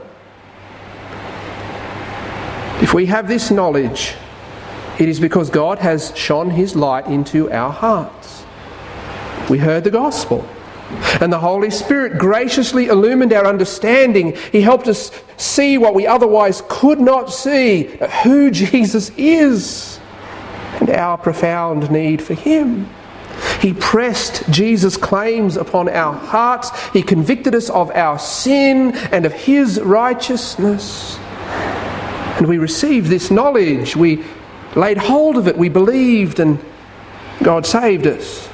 If 2.81 2.93
we 2.93 3.05
have 3.07 3.27
this 3.27 3.49
knowledge, 3.49 4.15
it 4.99 5.09
is 5.09 5.19
because 5.19 5.49
God 5.49 5.79
has 5.79 6.15
shone 6.15 6.49
His 6.49 6.75
light 6.75 7.07
into 7.07 7.51
our 7.51 7.71
hearts. 7.71 8.43
We 9.49 9.57
heard 9.57 9.83
the 9.83 9.91
gospel. 9.91 10.47
And 11.19 11.33
the 11.33 11.39
Holy 11.39 11.71
Spirit 11.71 12.19
graciously 12.19 12.87
illumined 12.87 13.33
our 13.33 13.45
understanding. 13.47 14.35
He 14.51 14.61
helped 14.61 14.87
us 14.87 15.11
see 15.37 15.77
what 15.77 15.95
we 15.95 16.05
otherwise 16.05 16.61
could 16.69 16.99
not 16.99 17.33
see 17.33 17.85
who 18.23 18.51
Jesus 18.51 19.11
is 19.17 19.99
and 20.79 20.89
our 20.91 21.17
profound 21.17 21.89
need 21.89 22.21
for 22.21 22.35
Him. 22.35 22.87
He 23.59 23.73
pressed 23.73 24.49
Jesus' 24.51 24.97
claims 24.97 25.57
upon 25.57 25.89
our 25.89 26.13
hearts. 26.13 26.69
He 26.89 27.01
convicted 27.01 27.55
us 27.55 27.69
of 27.69 27.89
our 27.91 28.19
sin 28.19 28.93
and 29.11 29.25
of 29.25 29.33
His 29.33 29.81
righteousness. 29.81 31.17
And 32.37 32.47
we 32.47 32.57
received 32.57 33.07
this 33.07 33.31
knowledge. 33.31 33.95
We 33.95 34.23
laid 34.75 34.97
hold 34.97 35.37
of 35.37 35.47
it, 35.47 35.57
we 35.57 35.69
believed, 35.69 36.39
and 36.39 36.59
God 37.41 37.65
saved 37.65 38.07
us. 38.07 38.49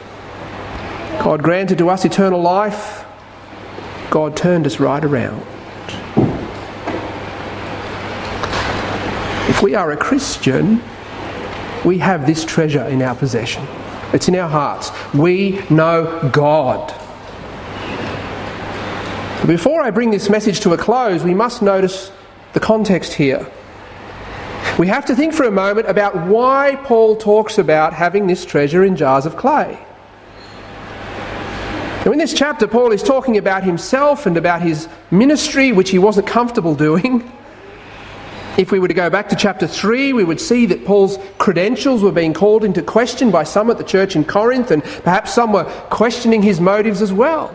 God 1.19 1.43
granted 1.43 1.77
to 1.79 1.89
us 1.89 2.05
eternal 2.05 2.41
life. 2.41 3.05
God 4.09 4.35
turned 4.35 4.65
us 4.65 4.79
right 4.79 5.03
around. 5.03 5.45
If 9.49 9.61
we 9.61 9.75
are 9.75 9.91
a 9.91 9.97
Christian, 9.97 10.81
we 11.83 11.97
have 11.99 12.25
this 12.25 12.45
treasure 12.45 12.83
in 12.83 13.01
our 13.01 13.15
possession. 13.15 13.65
It's 14.13 14.27
in 14.27 14.35
our 14.35 14.49
hearts. 14.49 14.91
We 15.13 15.61
know 15.69 16.29
God. 16.33 16.93
Before 19.45 19.81
I 19.81 19.91
bring 19.91 20.11
this 20.11 20.29
message 20.29 20.59
to 20.61 20.73
a 20.73 20.77
close, 20.77 21.23
we 21.23 21.33
must 21.33 21.61
notice 21.61 22.11
the 22.53 22.59
context 22.59 23.13
here 23.13 23.49
we 24.79 24.87
have 24.87 25.05
to 25.05 25.15
think 25.15 25.33
for 25.33 25.43
a 25.43 25.51
moment 25.51 25.89
about 25.89 26.15
why 26.27 26.79
Paul 26.85 27.17
talks 27.17 27.57
about 27.57 27.93
having 27.93 28.27
this 28.27 28.45
treasure 28.45 28.85
in 28.85 28.95
jars 28.95 29.25
of 29.25 29.35
clay. 29.35 29.77
Now, 32.05 32.13
in 32.13 32.17
this 32.17 32.33
chapter, 32.33 32.65
Paul 32.65 32.93
is 32.93 33.03
talking 33.03 33.37
about 33.37 33.65
himself 33.65 34.25
and 34.25 34.37
about 34.37 34.61
his 34.61 34.87
ministry, 35.11 35.73
which 35.73 35.89
he 35.89 35.99
wasn't 35.99 36.27
comfortable 36.27 36.75
doing. 36.75 37.29
If 38.57 38.71
we 38.71 38.79
were 38.79 38.87
to 38.87 38.93
go 38.93 39.09
back 39.09 39.27
to 39.29 39.35
chapter 39.35 39.67
3, 39.67 40.13
we 40.13 40.23
would 40.23 40.39
see 40.39 40.65
that 40.67 40.85
Paul's 40.85 41.19
credentials 41.39 42.01
were 42.01 42.13
being 42.13 42.33
called 42.33 42.63
into 42.63 42.81
question 42.81 43.31
by 43.31 43.43
some 43.43 43.69
at 43.69 43.77
the 43.77 43.83
church 43.83 44.15
in 44.15 44.23
Corinth, 44.23 44.71
and 44.71 44.81
perhaps 44.81 45.33
some 45.33 45.51
were 45.51 45.65
questioning 45.89 46.41
his 46.41 46.61
motives 46.61 47.01
as 47.01 47.11
well. 47.11 47.53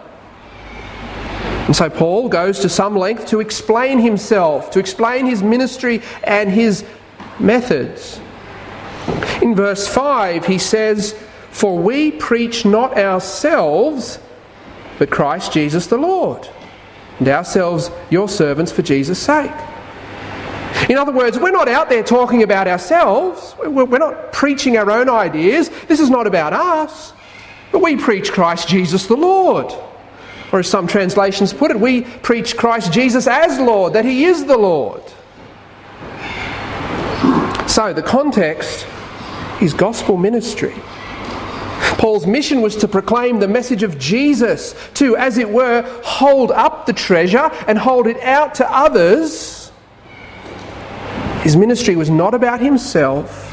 And 1.64 1.74
so 1.74 1.88
Paul 1.88 2.28
goes 2.28 2.60
to 2.60 2.68
some 2.68 2.94
length 2.94 3.28
to 3.28 3.40
explain 3.40 3.98
himself, 3.98 4.70
to 4.72 4.78
explain 4.78 5.24
his 5.24 5.42
ministry 5.42 6.02
and 6.22 6.50
his 6.50 6.84
methods. 7.40 8.20
In 9.42 9.54
verse 9.54 9.86
5, 9.86 10.46
he 10.46 10.58
says, 10.58 11.12
For 11.50 11.78
we 11.78 12.10
preach 12.10 12.64
not 12.64 12.96
ourselves, 12.96 14.18
but 14.98 15.10
Christ 15.10 15.52
Jesus 15.52 15.86
the 15.86 15.98
Lord, 15.98 16.48
and 17.18 17.28
ourselves 17.28 17.90
your 18.10 18.28
servants 18.28 18.72
for 18.72 18.82
Jesus' 18.82 19.18
sake. 19.18 19.52
In 20.88 20.98
other 20.98 21.12
words, 21.12 21.38
we're 21.38 21.50
not 21.50 21.68
out 21.68 21.88
there 21.88 22.02
talking 22.02 22.42
about 22.42 22.68
ourselves. 22.68 23.54
We're 23.58 23.98
not 23.98 24.32
preaching 24.32 24.76
our 24.76 24.90
own 24.90 25.08
ideas. 25.08 25.70
This 25.88 26.00
is 26.00 26.10
not 26.10 26.26
about 26.26 26.52
us. 26.52 27.12
But 27.72 27.80
we 27.80 27.96
preach 27.96 28.32
Christ 28.32 28.68
Jesus 28.68 29.06
the 29.06 29.16
Lord. 29.16 29.72
Or 30.52 30.60
as 30.60 30.68
some 30.68 30.86
translations 30.86 31.52
put 31.52 31.70
it, 31.70 31.80
we 31.80 32.02
preach 32.02 32.56
Christ 32.56 32.92
Jesus 32.92 33.26
as 33.26 33.58
Lord, 33.58 33.94
that 33.94 34.04
He 34.04 34.24
is 34.24 34.44
the 34.44 34.58
Lord. 34.58 35.02
So, 37.74 37.92
the 37.92 38.02
context 38.02 38.86
is 39.60 39.74
gospel 39.74 40.16
ministry. 40.16 40.72
Paul's 41.98 42.24
mission 42.24 42.62
was 42.62 42.76
to 42.76 42.86
proclaim 42.86 43.40
the 43.40 43.48
message 43.48 43.82
of 43.82 43.98
Jesus, 43.98 44.76
to, 44.94 45.16
as 45.16 45.38
it 45.38 45.50
were, 45.50 45.82
hold 46.04 46.52
up 46.52 46.86
the 46.86 46.92
treasure 46.92 47.50
and 47.66 47.76
hold 47.76 48.06
it 48.06 48.20
out 48.20 48.54
to 48.54 48.72
others. 48.72 49.72
His 51.42 51.56
ministry 51.56 51.96
was 51.96 52.10
not 52.10 52.32
about 52.32 52.60
himself, 52.60 53.52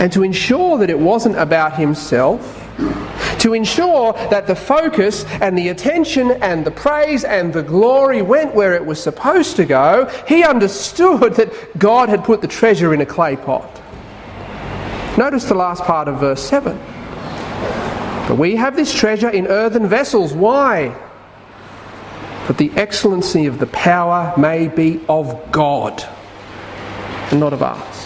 and 0.00 0.10
to 0.10 0.22
ensure 0.22 0.78
that 0.78 0.88
it 0.88 0.98
wasn't 0.98 1.36
about 1.36 1.76
himself, 1.76 2.40
to 3.44 3.52
ensure 3.52 4.14
that 4.30 4.46
the 4.46 4.56
focus 4.56 5.26
and 5.42 5.56
the 5.56 5.68
attention 5.68 6.30
and 6.42 6.64
the 6.64 6.70
praise 6.70 7.24
and 7.24 7.52
the 7.52 7.62
glory 7.62 8.22
went 8.22 8.54
where 8.54 8.72
it 8.72 8.86
was 8.86 8.98
supposed 9.00 9.54
to 9.56 9.66
go, 9.66 10.06
he 10.26 10.42
understood 10.42 11.34
that 11.34 11.78
God 11.78 12.08
had 12.08 12.24
put 12.24 12.40
the 12.40 12.48
treasure 12.48 12.94
in 12.94 13.02
a 13.02 13.06
clay 13.06 13.36
pot. 13.36 13.82
Notice 15.18 15.44
the 15.44 15.54
last 15.54 15.82
part 15.82 16.08
of 16.08 16.20
verse 16.20 16.42
7. 16.42 16.74
But 18.28 18.38
we 18.38 18.56
have 18.56 18.76
this 18.76 18.94
treasure 18.94 19.28
in 19.28 19.46
earthen 19.46 19.88
vessels. 19.88 20.32
Why? 20.32 20.98
That 22.48 22.56
the 22.56 22.70
excellency 22.76 23.44
of 23.44 23.58
the 23.58 23.66
power 23.66 24.32
may 24.38 24.68
be 24.68 25.04
of 25.06 25.52
God 25.52 26.02
and 27.30 27.40
not 27.40 27.52
of 27.52 27.62
us. 27.62 28.03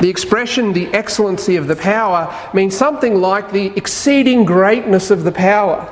The 0.00 0.08
expression, 0.08 0.72
the 0.72 0.86
excellency 0.88 1.56
of 1.56 1.66
the 1.66 1.76
power, 1.76 2.34
means 2.54 2.76
something 2.76 3.16
like 3.16 3.52
the 3.52 3.66
exceeding 3.76 4.44
greatness 4.44 5.10
of 5.10 5.24
the 5.24 5.32
power. 5.32 5.88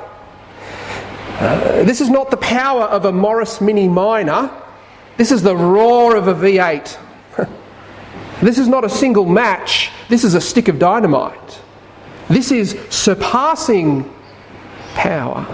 Uh, 1.39 1.83
this 1.83 2.01
is 2.01 2.09
not 2.09 2.31
the 2.31 2.37
power 2.37 2.83
of 2.83 3.05
a 3.05 3.11
Morris 3.11 3.61
Mini 3.61 3.87
Minor, 3.87 4.51
this 5.17 5.31
is 5.31 5.43
the 5.43 5.55
roar 5.55 6.15
of 6.15 6.27
a 6.27 6.33
V8. 6.33 6.97
This 8.41 8.57
is 8.57 8.69
not 8.69 8.85
a 8.85 8.89
single 8.89 9.25
match, 9.25 9.91
this 10.07 10.23
is 10.23 10.33
a 10.33 10.39
stick 10.39 10.69
of 10.69 10.79
dynamite. 10.79 11.61
This 12.29 12.51
is 12.51 12.77
surpassing 12.89 14.09
power. 14.93 15.45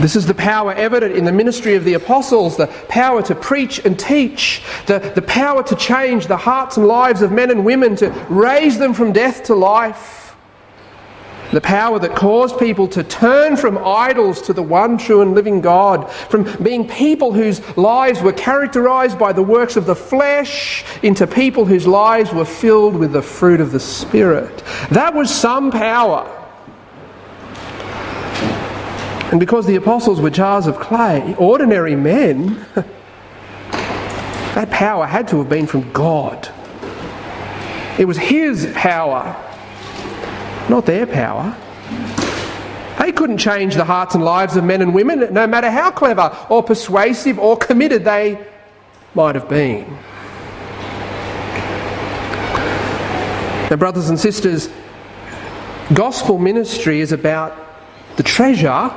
This 0.00 0.16
is 0.16 0.26
the 0.26 0.34
power 0.34 0.72
evident 0.72 1.14
in 1.14 1.24
the 1.24 1.32
ministry 1.32 1.74
of 1.74 1.84
the 1.84 1.94
apostles, 1.94 2.56
the 2.56 2.68
power 2.88 3.22
to 3.22 3.34
preach 3.34 3.84
and 3.84 3.98
teach, 3.98 4.62
the, 4.86 4.98
the 5.14 5.22
power 5.22 5.62
to 5.64 5.76
change 5.76 6.26
the 6.26 6.38
hearts 6.38 6.78
and 6.78 6.86
lives 6.86 7.20
of 7.20 7.32
men 7.32 7.50
and 7.50 7.66
women, 7.66 7.96
to 7.96 8.08
raise 8.30 8.78
them 8.78 8.94
from 8.94 9.12
death 9.12 9.44
to 9.44 9.54
life. 9.54 10.34
The 11.52 11.60
power 11.60 11.98
that 11.98 12.14
caused 12.14 12.58
people 12.58 12.88
to 12.88 13.02
turn 13.02 13.56
from 13.56 13.76
idols 13.76 14.40
to 14.42 14.52
the 14.52 14.62
one 14.62 14.96
true 14.96 15.20
and 15.20 15.34
living 15.34 15.60
God, 15.60 16.10
from 16.10 16.44
being 16.62 16.88
people 16.88 17.32
whose 17.32 17.60
lives 17.76 18.22
were 18.22 18.32
characterized 18.32 19.18
by 19.18 19.32
the 19.32 19.42
works 19.42 19.76
of 19.76 19.84
the 19.84 19.96
flesh 19.96 20.84
into 21.02 21.26
people 21.26 21.66
whose 21.66 21.86
lives 21.86 22.32
were 22.32 22.44
filled 22.44 22.94
with 22.94 23.12
the 23.12 23.22
fruit 23.22 23.60
of 23.60 23.72
the 23.72 23.80
Spirit. 23.80 24.62
That 24.92 25.12
was 25.12 25.34
some 25.34 25.70
power. 25.70 26.39
And 29.30 29.38
because 29.38 29.64
the 29.66 29.76
apostles 29.76 30.20
were 30.20 30.30
jars 30.30 30.66
of 30.66 30.80
clay, 30.80 31.36
ordinary 31.38 31.94
men, 31.94 32.66
that 34.54 34.68
power 34.70 35.06
had 35.06 35.28
to 35.28 35.38
have 35.38 35.48
been 35.48 35.68
from 35.68 35.90
God. 35.92 36.52
It 37.96 38.06
was 38.06 38.18
His 38.18 38.70
power, 38.74 39.36
not 40.68 40.84
their 40.84 41.06
power. 41.06 41.56
They 42.98 43.12
couldn't 43.12 43.38
change 43.38 43.76
the 43.76 43.84
hearts 43.84 44.16
and 44.16 44.24
lives 44.24 44.56
of 44.56 44.64
men 44.64 44.82
and 44.82 44.92
women, 44.92 45.32
no 45.32 45.46
matter 45.46 45.70
how 45.70 45.92
clever 45.92 46.36
or 46.48 46.62
persuasive 46.64 47.38
or 47.38 47.56
committed 47.56 48.04
they 48.04 48.44
might 49.14 49.36
have 49.36 49.48
been. 49.48 49.84
Now, 53.70 53.76
brothers 53.76 54.10
and 54.10 54.18
sisters, 54.18 54.68
gospel 55.94 56.38
ministry 56.38 57.00
is 57.00 57.12
about 57.12 57.56
the 58.16 58.24
treasure 58.24 58.90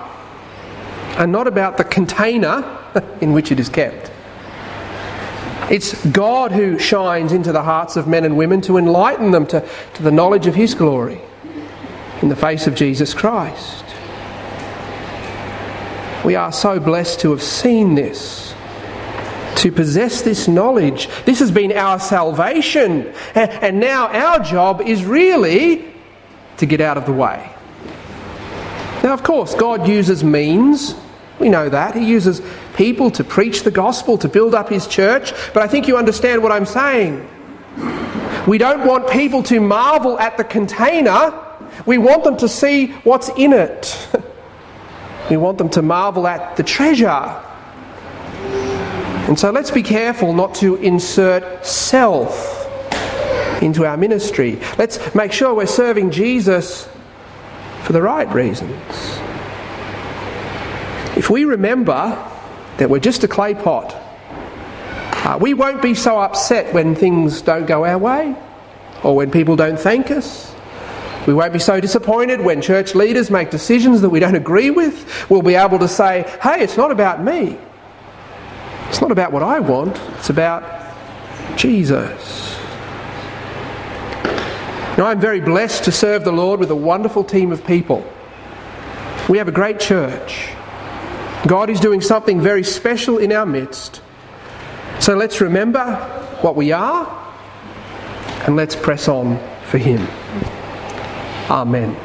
and 1.18 1.32
not 1.32 1.48
about 1.48 1.78
the 1.78 1.84
container 1.84 2.80
in 3.22 3.34
which 3.34 3.52
it 3.52 3.60
is 3.60 3.70
kept. 3.70 4.12
It's 5.70 6.06
God 6.08 6.52
who 6.52 6.78
shines 6.78 7.32
into 7.32 7.52
the 7.52 7.64
hearts 7.64 7.96
of 7.96 8.08
men 8.08 8.26
and 8.26 8.38
women 8.38 8.62
to 8.62 8.78
enlighten 8.78 9.32
them 9.32 9.48
to, 9.48 9.68
to 9.96 10.04
the 10.04 10.12
knowledge 10.12 10.46
of 10.46 10.56
His 10.56 10.76
glory 10.76 11.22
in 12.22 12.30
the 12.30 12.36
face 12.36 12.68
of 12.68 12.76
Jesus 12.76 13.14
Christ. 13.14 13.86
We 16.26 16.36
are 16.36 16.52
so 16.52 16.80
blessed 16.80 17.22
to 17.22 17.32
have 17.32 17.42
seen 17.42 17.96
this, 17.96 18.54
to 19.58 19.72
possess 19.72 20.22
this 20.22 20.48
knowledge. 20.48 21.10
This 21.26 21.40
has 21.40 21.52
been 21.52 21.72
our 21.72 22.00
salvation, 22.00 23.14
and 23.36 23.80
now 23.80 24.08
our 24.08 24.40
job 24.40 24.82
is 24.82 25.06
really 25.06 25.94
to 26.58 26.66
get 26.66 26.82
out 26.82 26.98
of 26.98 27.06
the 27.06 27.14
way. 27.14 27.50
Now, 29.04 29.14
of 29.14 29.24
course, 29.24 29.54
God 29.54 29.88
uses 29.88 30.24
means 30.24 30.96
we 31.44 31.50
know 31.50 31.68
that. 31.68 31.94
He 31.94 32.06
uses 32.06 32.42
people 32.78 33.12
to 33.12 33.24
preach 33.24 33.64
the 33.64 33.72
gospel, 33.72 34.18
to 34.20 34.30
build 34.30 34.56
up 34.56 34.70
his 34.70 34.88
church. 34.88 35.34
But 35.54 35.62
I 35.62 35.68
think 35.68 35.90
you 35.90 35.98
understand 35.98 36.42
what 36.42 36.54
I'm 36.54 36.66
saying. 36.66 37.30
We 38.48 38.58
don't 38.58 38.88
want 38.88 39.10
people 39.10 39.44
to 39.44 39.60
marvel 39.60 40.18
at 40.20 40.38
the 40.38 40.46
container, 40.46 41.38
we 41.86 41.98
want 41.98 42.24
them 42.24 42.38
to 42.38 42.48
see 42.48 42.88
what's 43.04 43.30
in 43.36 43.52
it. 43.52 44.08
we 45.30 45.36
want 45.36 45.58
them 45.58 45.70
to 45.72 45.82
marvel 45.82 46.28
at 46.28 46.56
the 46.56 46.64
treasure. 46.64 47.42
And 49.28 49.38
so 49.38 49.52
let's 49.52 49.72
be 49.72 49.84
careful 49.84 50.34
not 50.34 50.56
to 50.56 50.76
insert 50.76 51.66
self 51.66 52.62
into 53.62 53.86
our 53.86 53.98
ministry. 53.98 54.60
Let's 54.78 55.14
make 55.14 55.34
sure 55.34 55.54
we're 55.54 55.66
serving 55.66 56.12
Jesus 56.12 56.88
for 57.84 57.92
the 57.92 58.02
right 58.02 58.32
reasons. 58.34 58.80
If 61.16 61.30
we 61.30 61.46
remember 61.46 62.18
that 62.78 62.90
we're 62.90 63.00
just 63.00 63.24
a 63.24 63.28
clay 63.28 63.54
pot, 63.54 63.94
uh, 65.26 65.38
we 65.40 65.54
won't 65.54 65.82
be 65.82 65.94
so 65.94 66.20
upset 66.20 66.74
when 66.74 66.96
things 66.96 67.42
don't 67.42 67.66
go 67.66 67.86
our 67.86 67.98
way 67.98 68.36
or 69.04 69.16
when 69.16 69.32
people 69.32 69.56
don't 69.56 69.80
thank 69.80 70.12
us. 70.12 70.54
We 71.28 71.34
won't 71.34 71.54
be 71.54 71.60
so 71.60 71.80
disappointed 71.80 72.42
when 72.42 72.62
church 72.62 72.96
leaders 72.96 73.32
make 73.32 73.50
decisions 73.50 74.02
that 74.02 74.10
we 74.10 74.20
don't 74.20 74.36
agree 74.36 74.72
with. 74.72 75.30
We'll 75.30 75.42
be 75.42 75.56
able 75.56 75.80
to 75.80 75.88
say, 75.88 76.24
hey, 76.42 76.62
it's 76.62 76.76
not 76.76 76.92
about 76.92 77.24
me. 77.24 77.58
It's 78.90 79.00
not 79.00 79.12
about 79.12 79.32
what 79.32 79.44
I 79.44 79.60
want, 79.60 79.98
it's 80.18 80.30
about 80.30 80.64
Jesus. 81.56 82.58
Now, 84.98 85.06
I'm 85.06 85.20
very 85.20 85.40
blessed 85.40 85.86
to 85.86 85.92
serve 85.92 86.24
the 86.24 86.32
Lord 86.32 86.60
with 86.60 86.70
a 86.70 86.76
wonderful 86.76 87.24
team 87.24 87.52
of 87.52 87.66
people. 87.66 88.06
We 89.30 89.38
have 89.38 89.48
a 89.48 89.52
great 89.52 89.80
church. 89.80 90.50
God 91.48 91.70
is 91.70 91.80
doing 91.80 92.02
something 92.02 92.40
very 92.42 92.64
special 92.64 93.18
in 93.18 93.32
our 93.32 93.46
midst. 93.46 94.02
So 95.00 95.16
let's 95.16 95.42
remember 95.42 95.96
what 96.42 96.56
we 96.56 96.72
are 96.72 97.20
and 98.46 98.56
let's 98.56 98.76
press 98.76 99.08
on 99.08 99.38
for 99.66 99.78
Him. 99.78 100.08
Amen. 101.50 101.96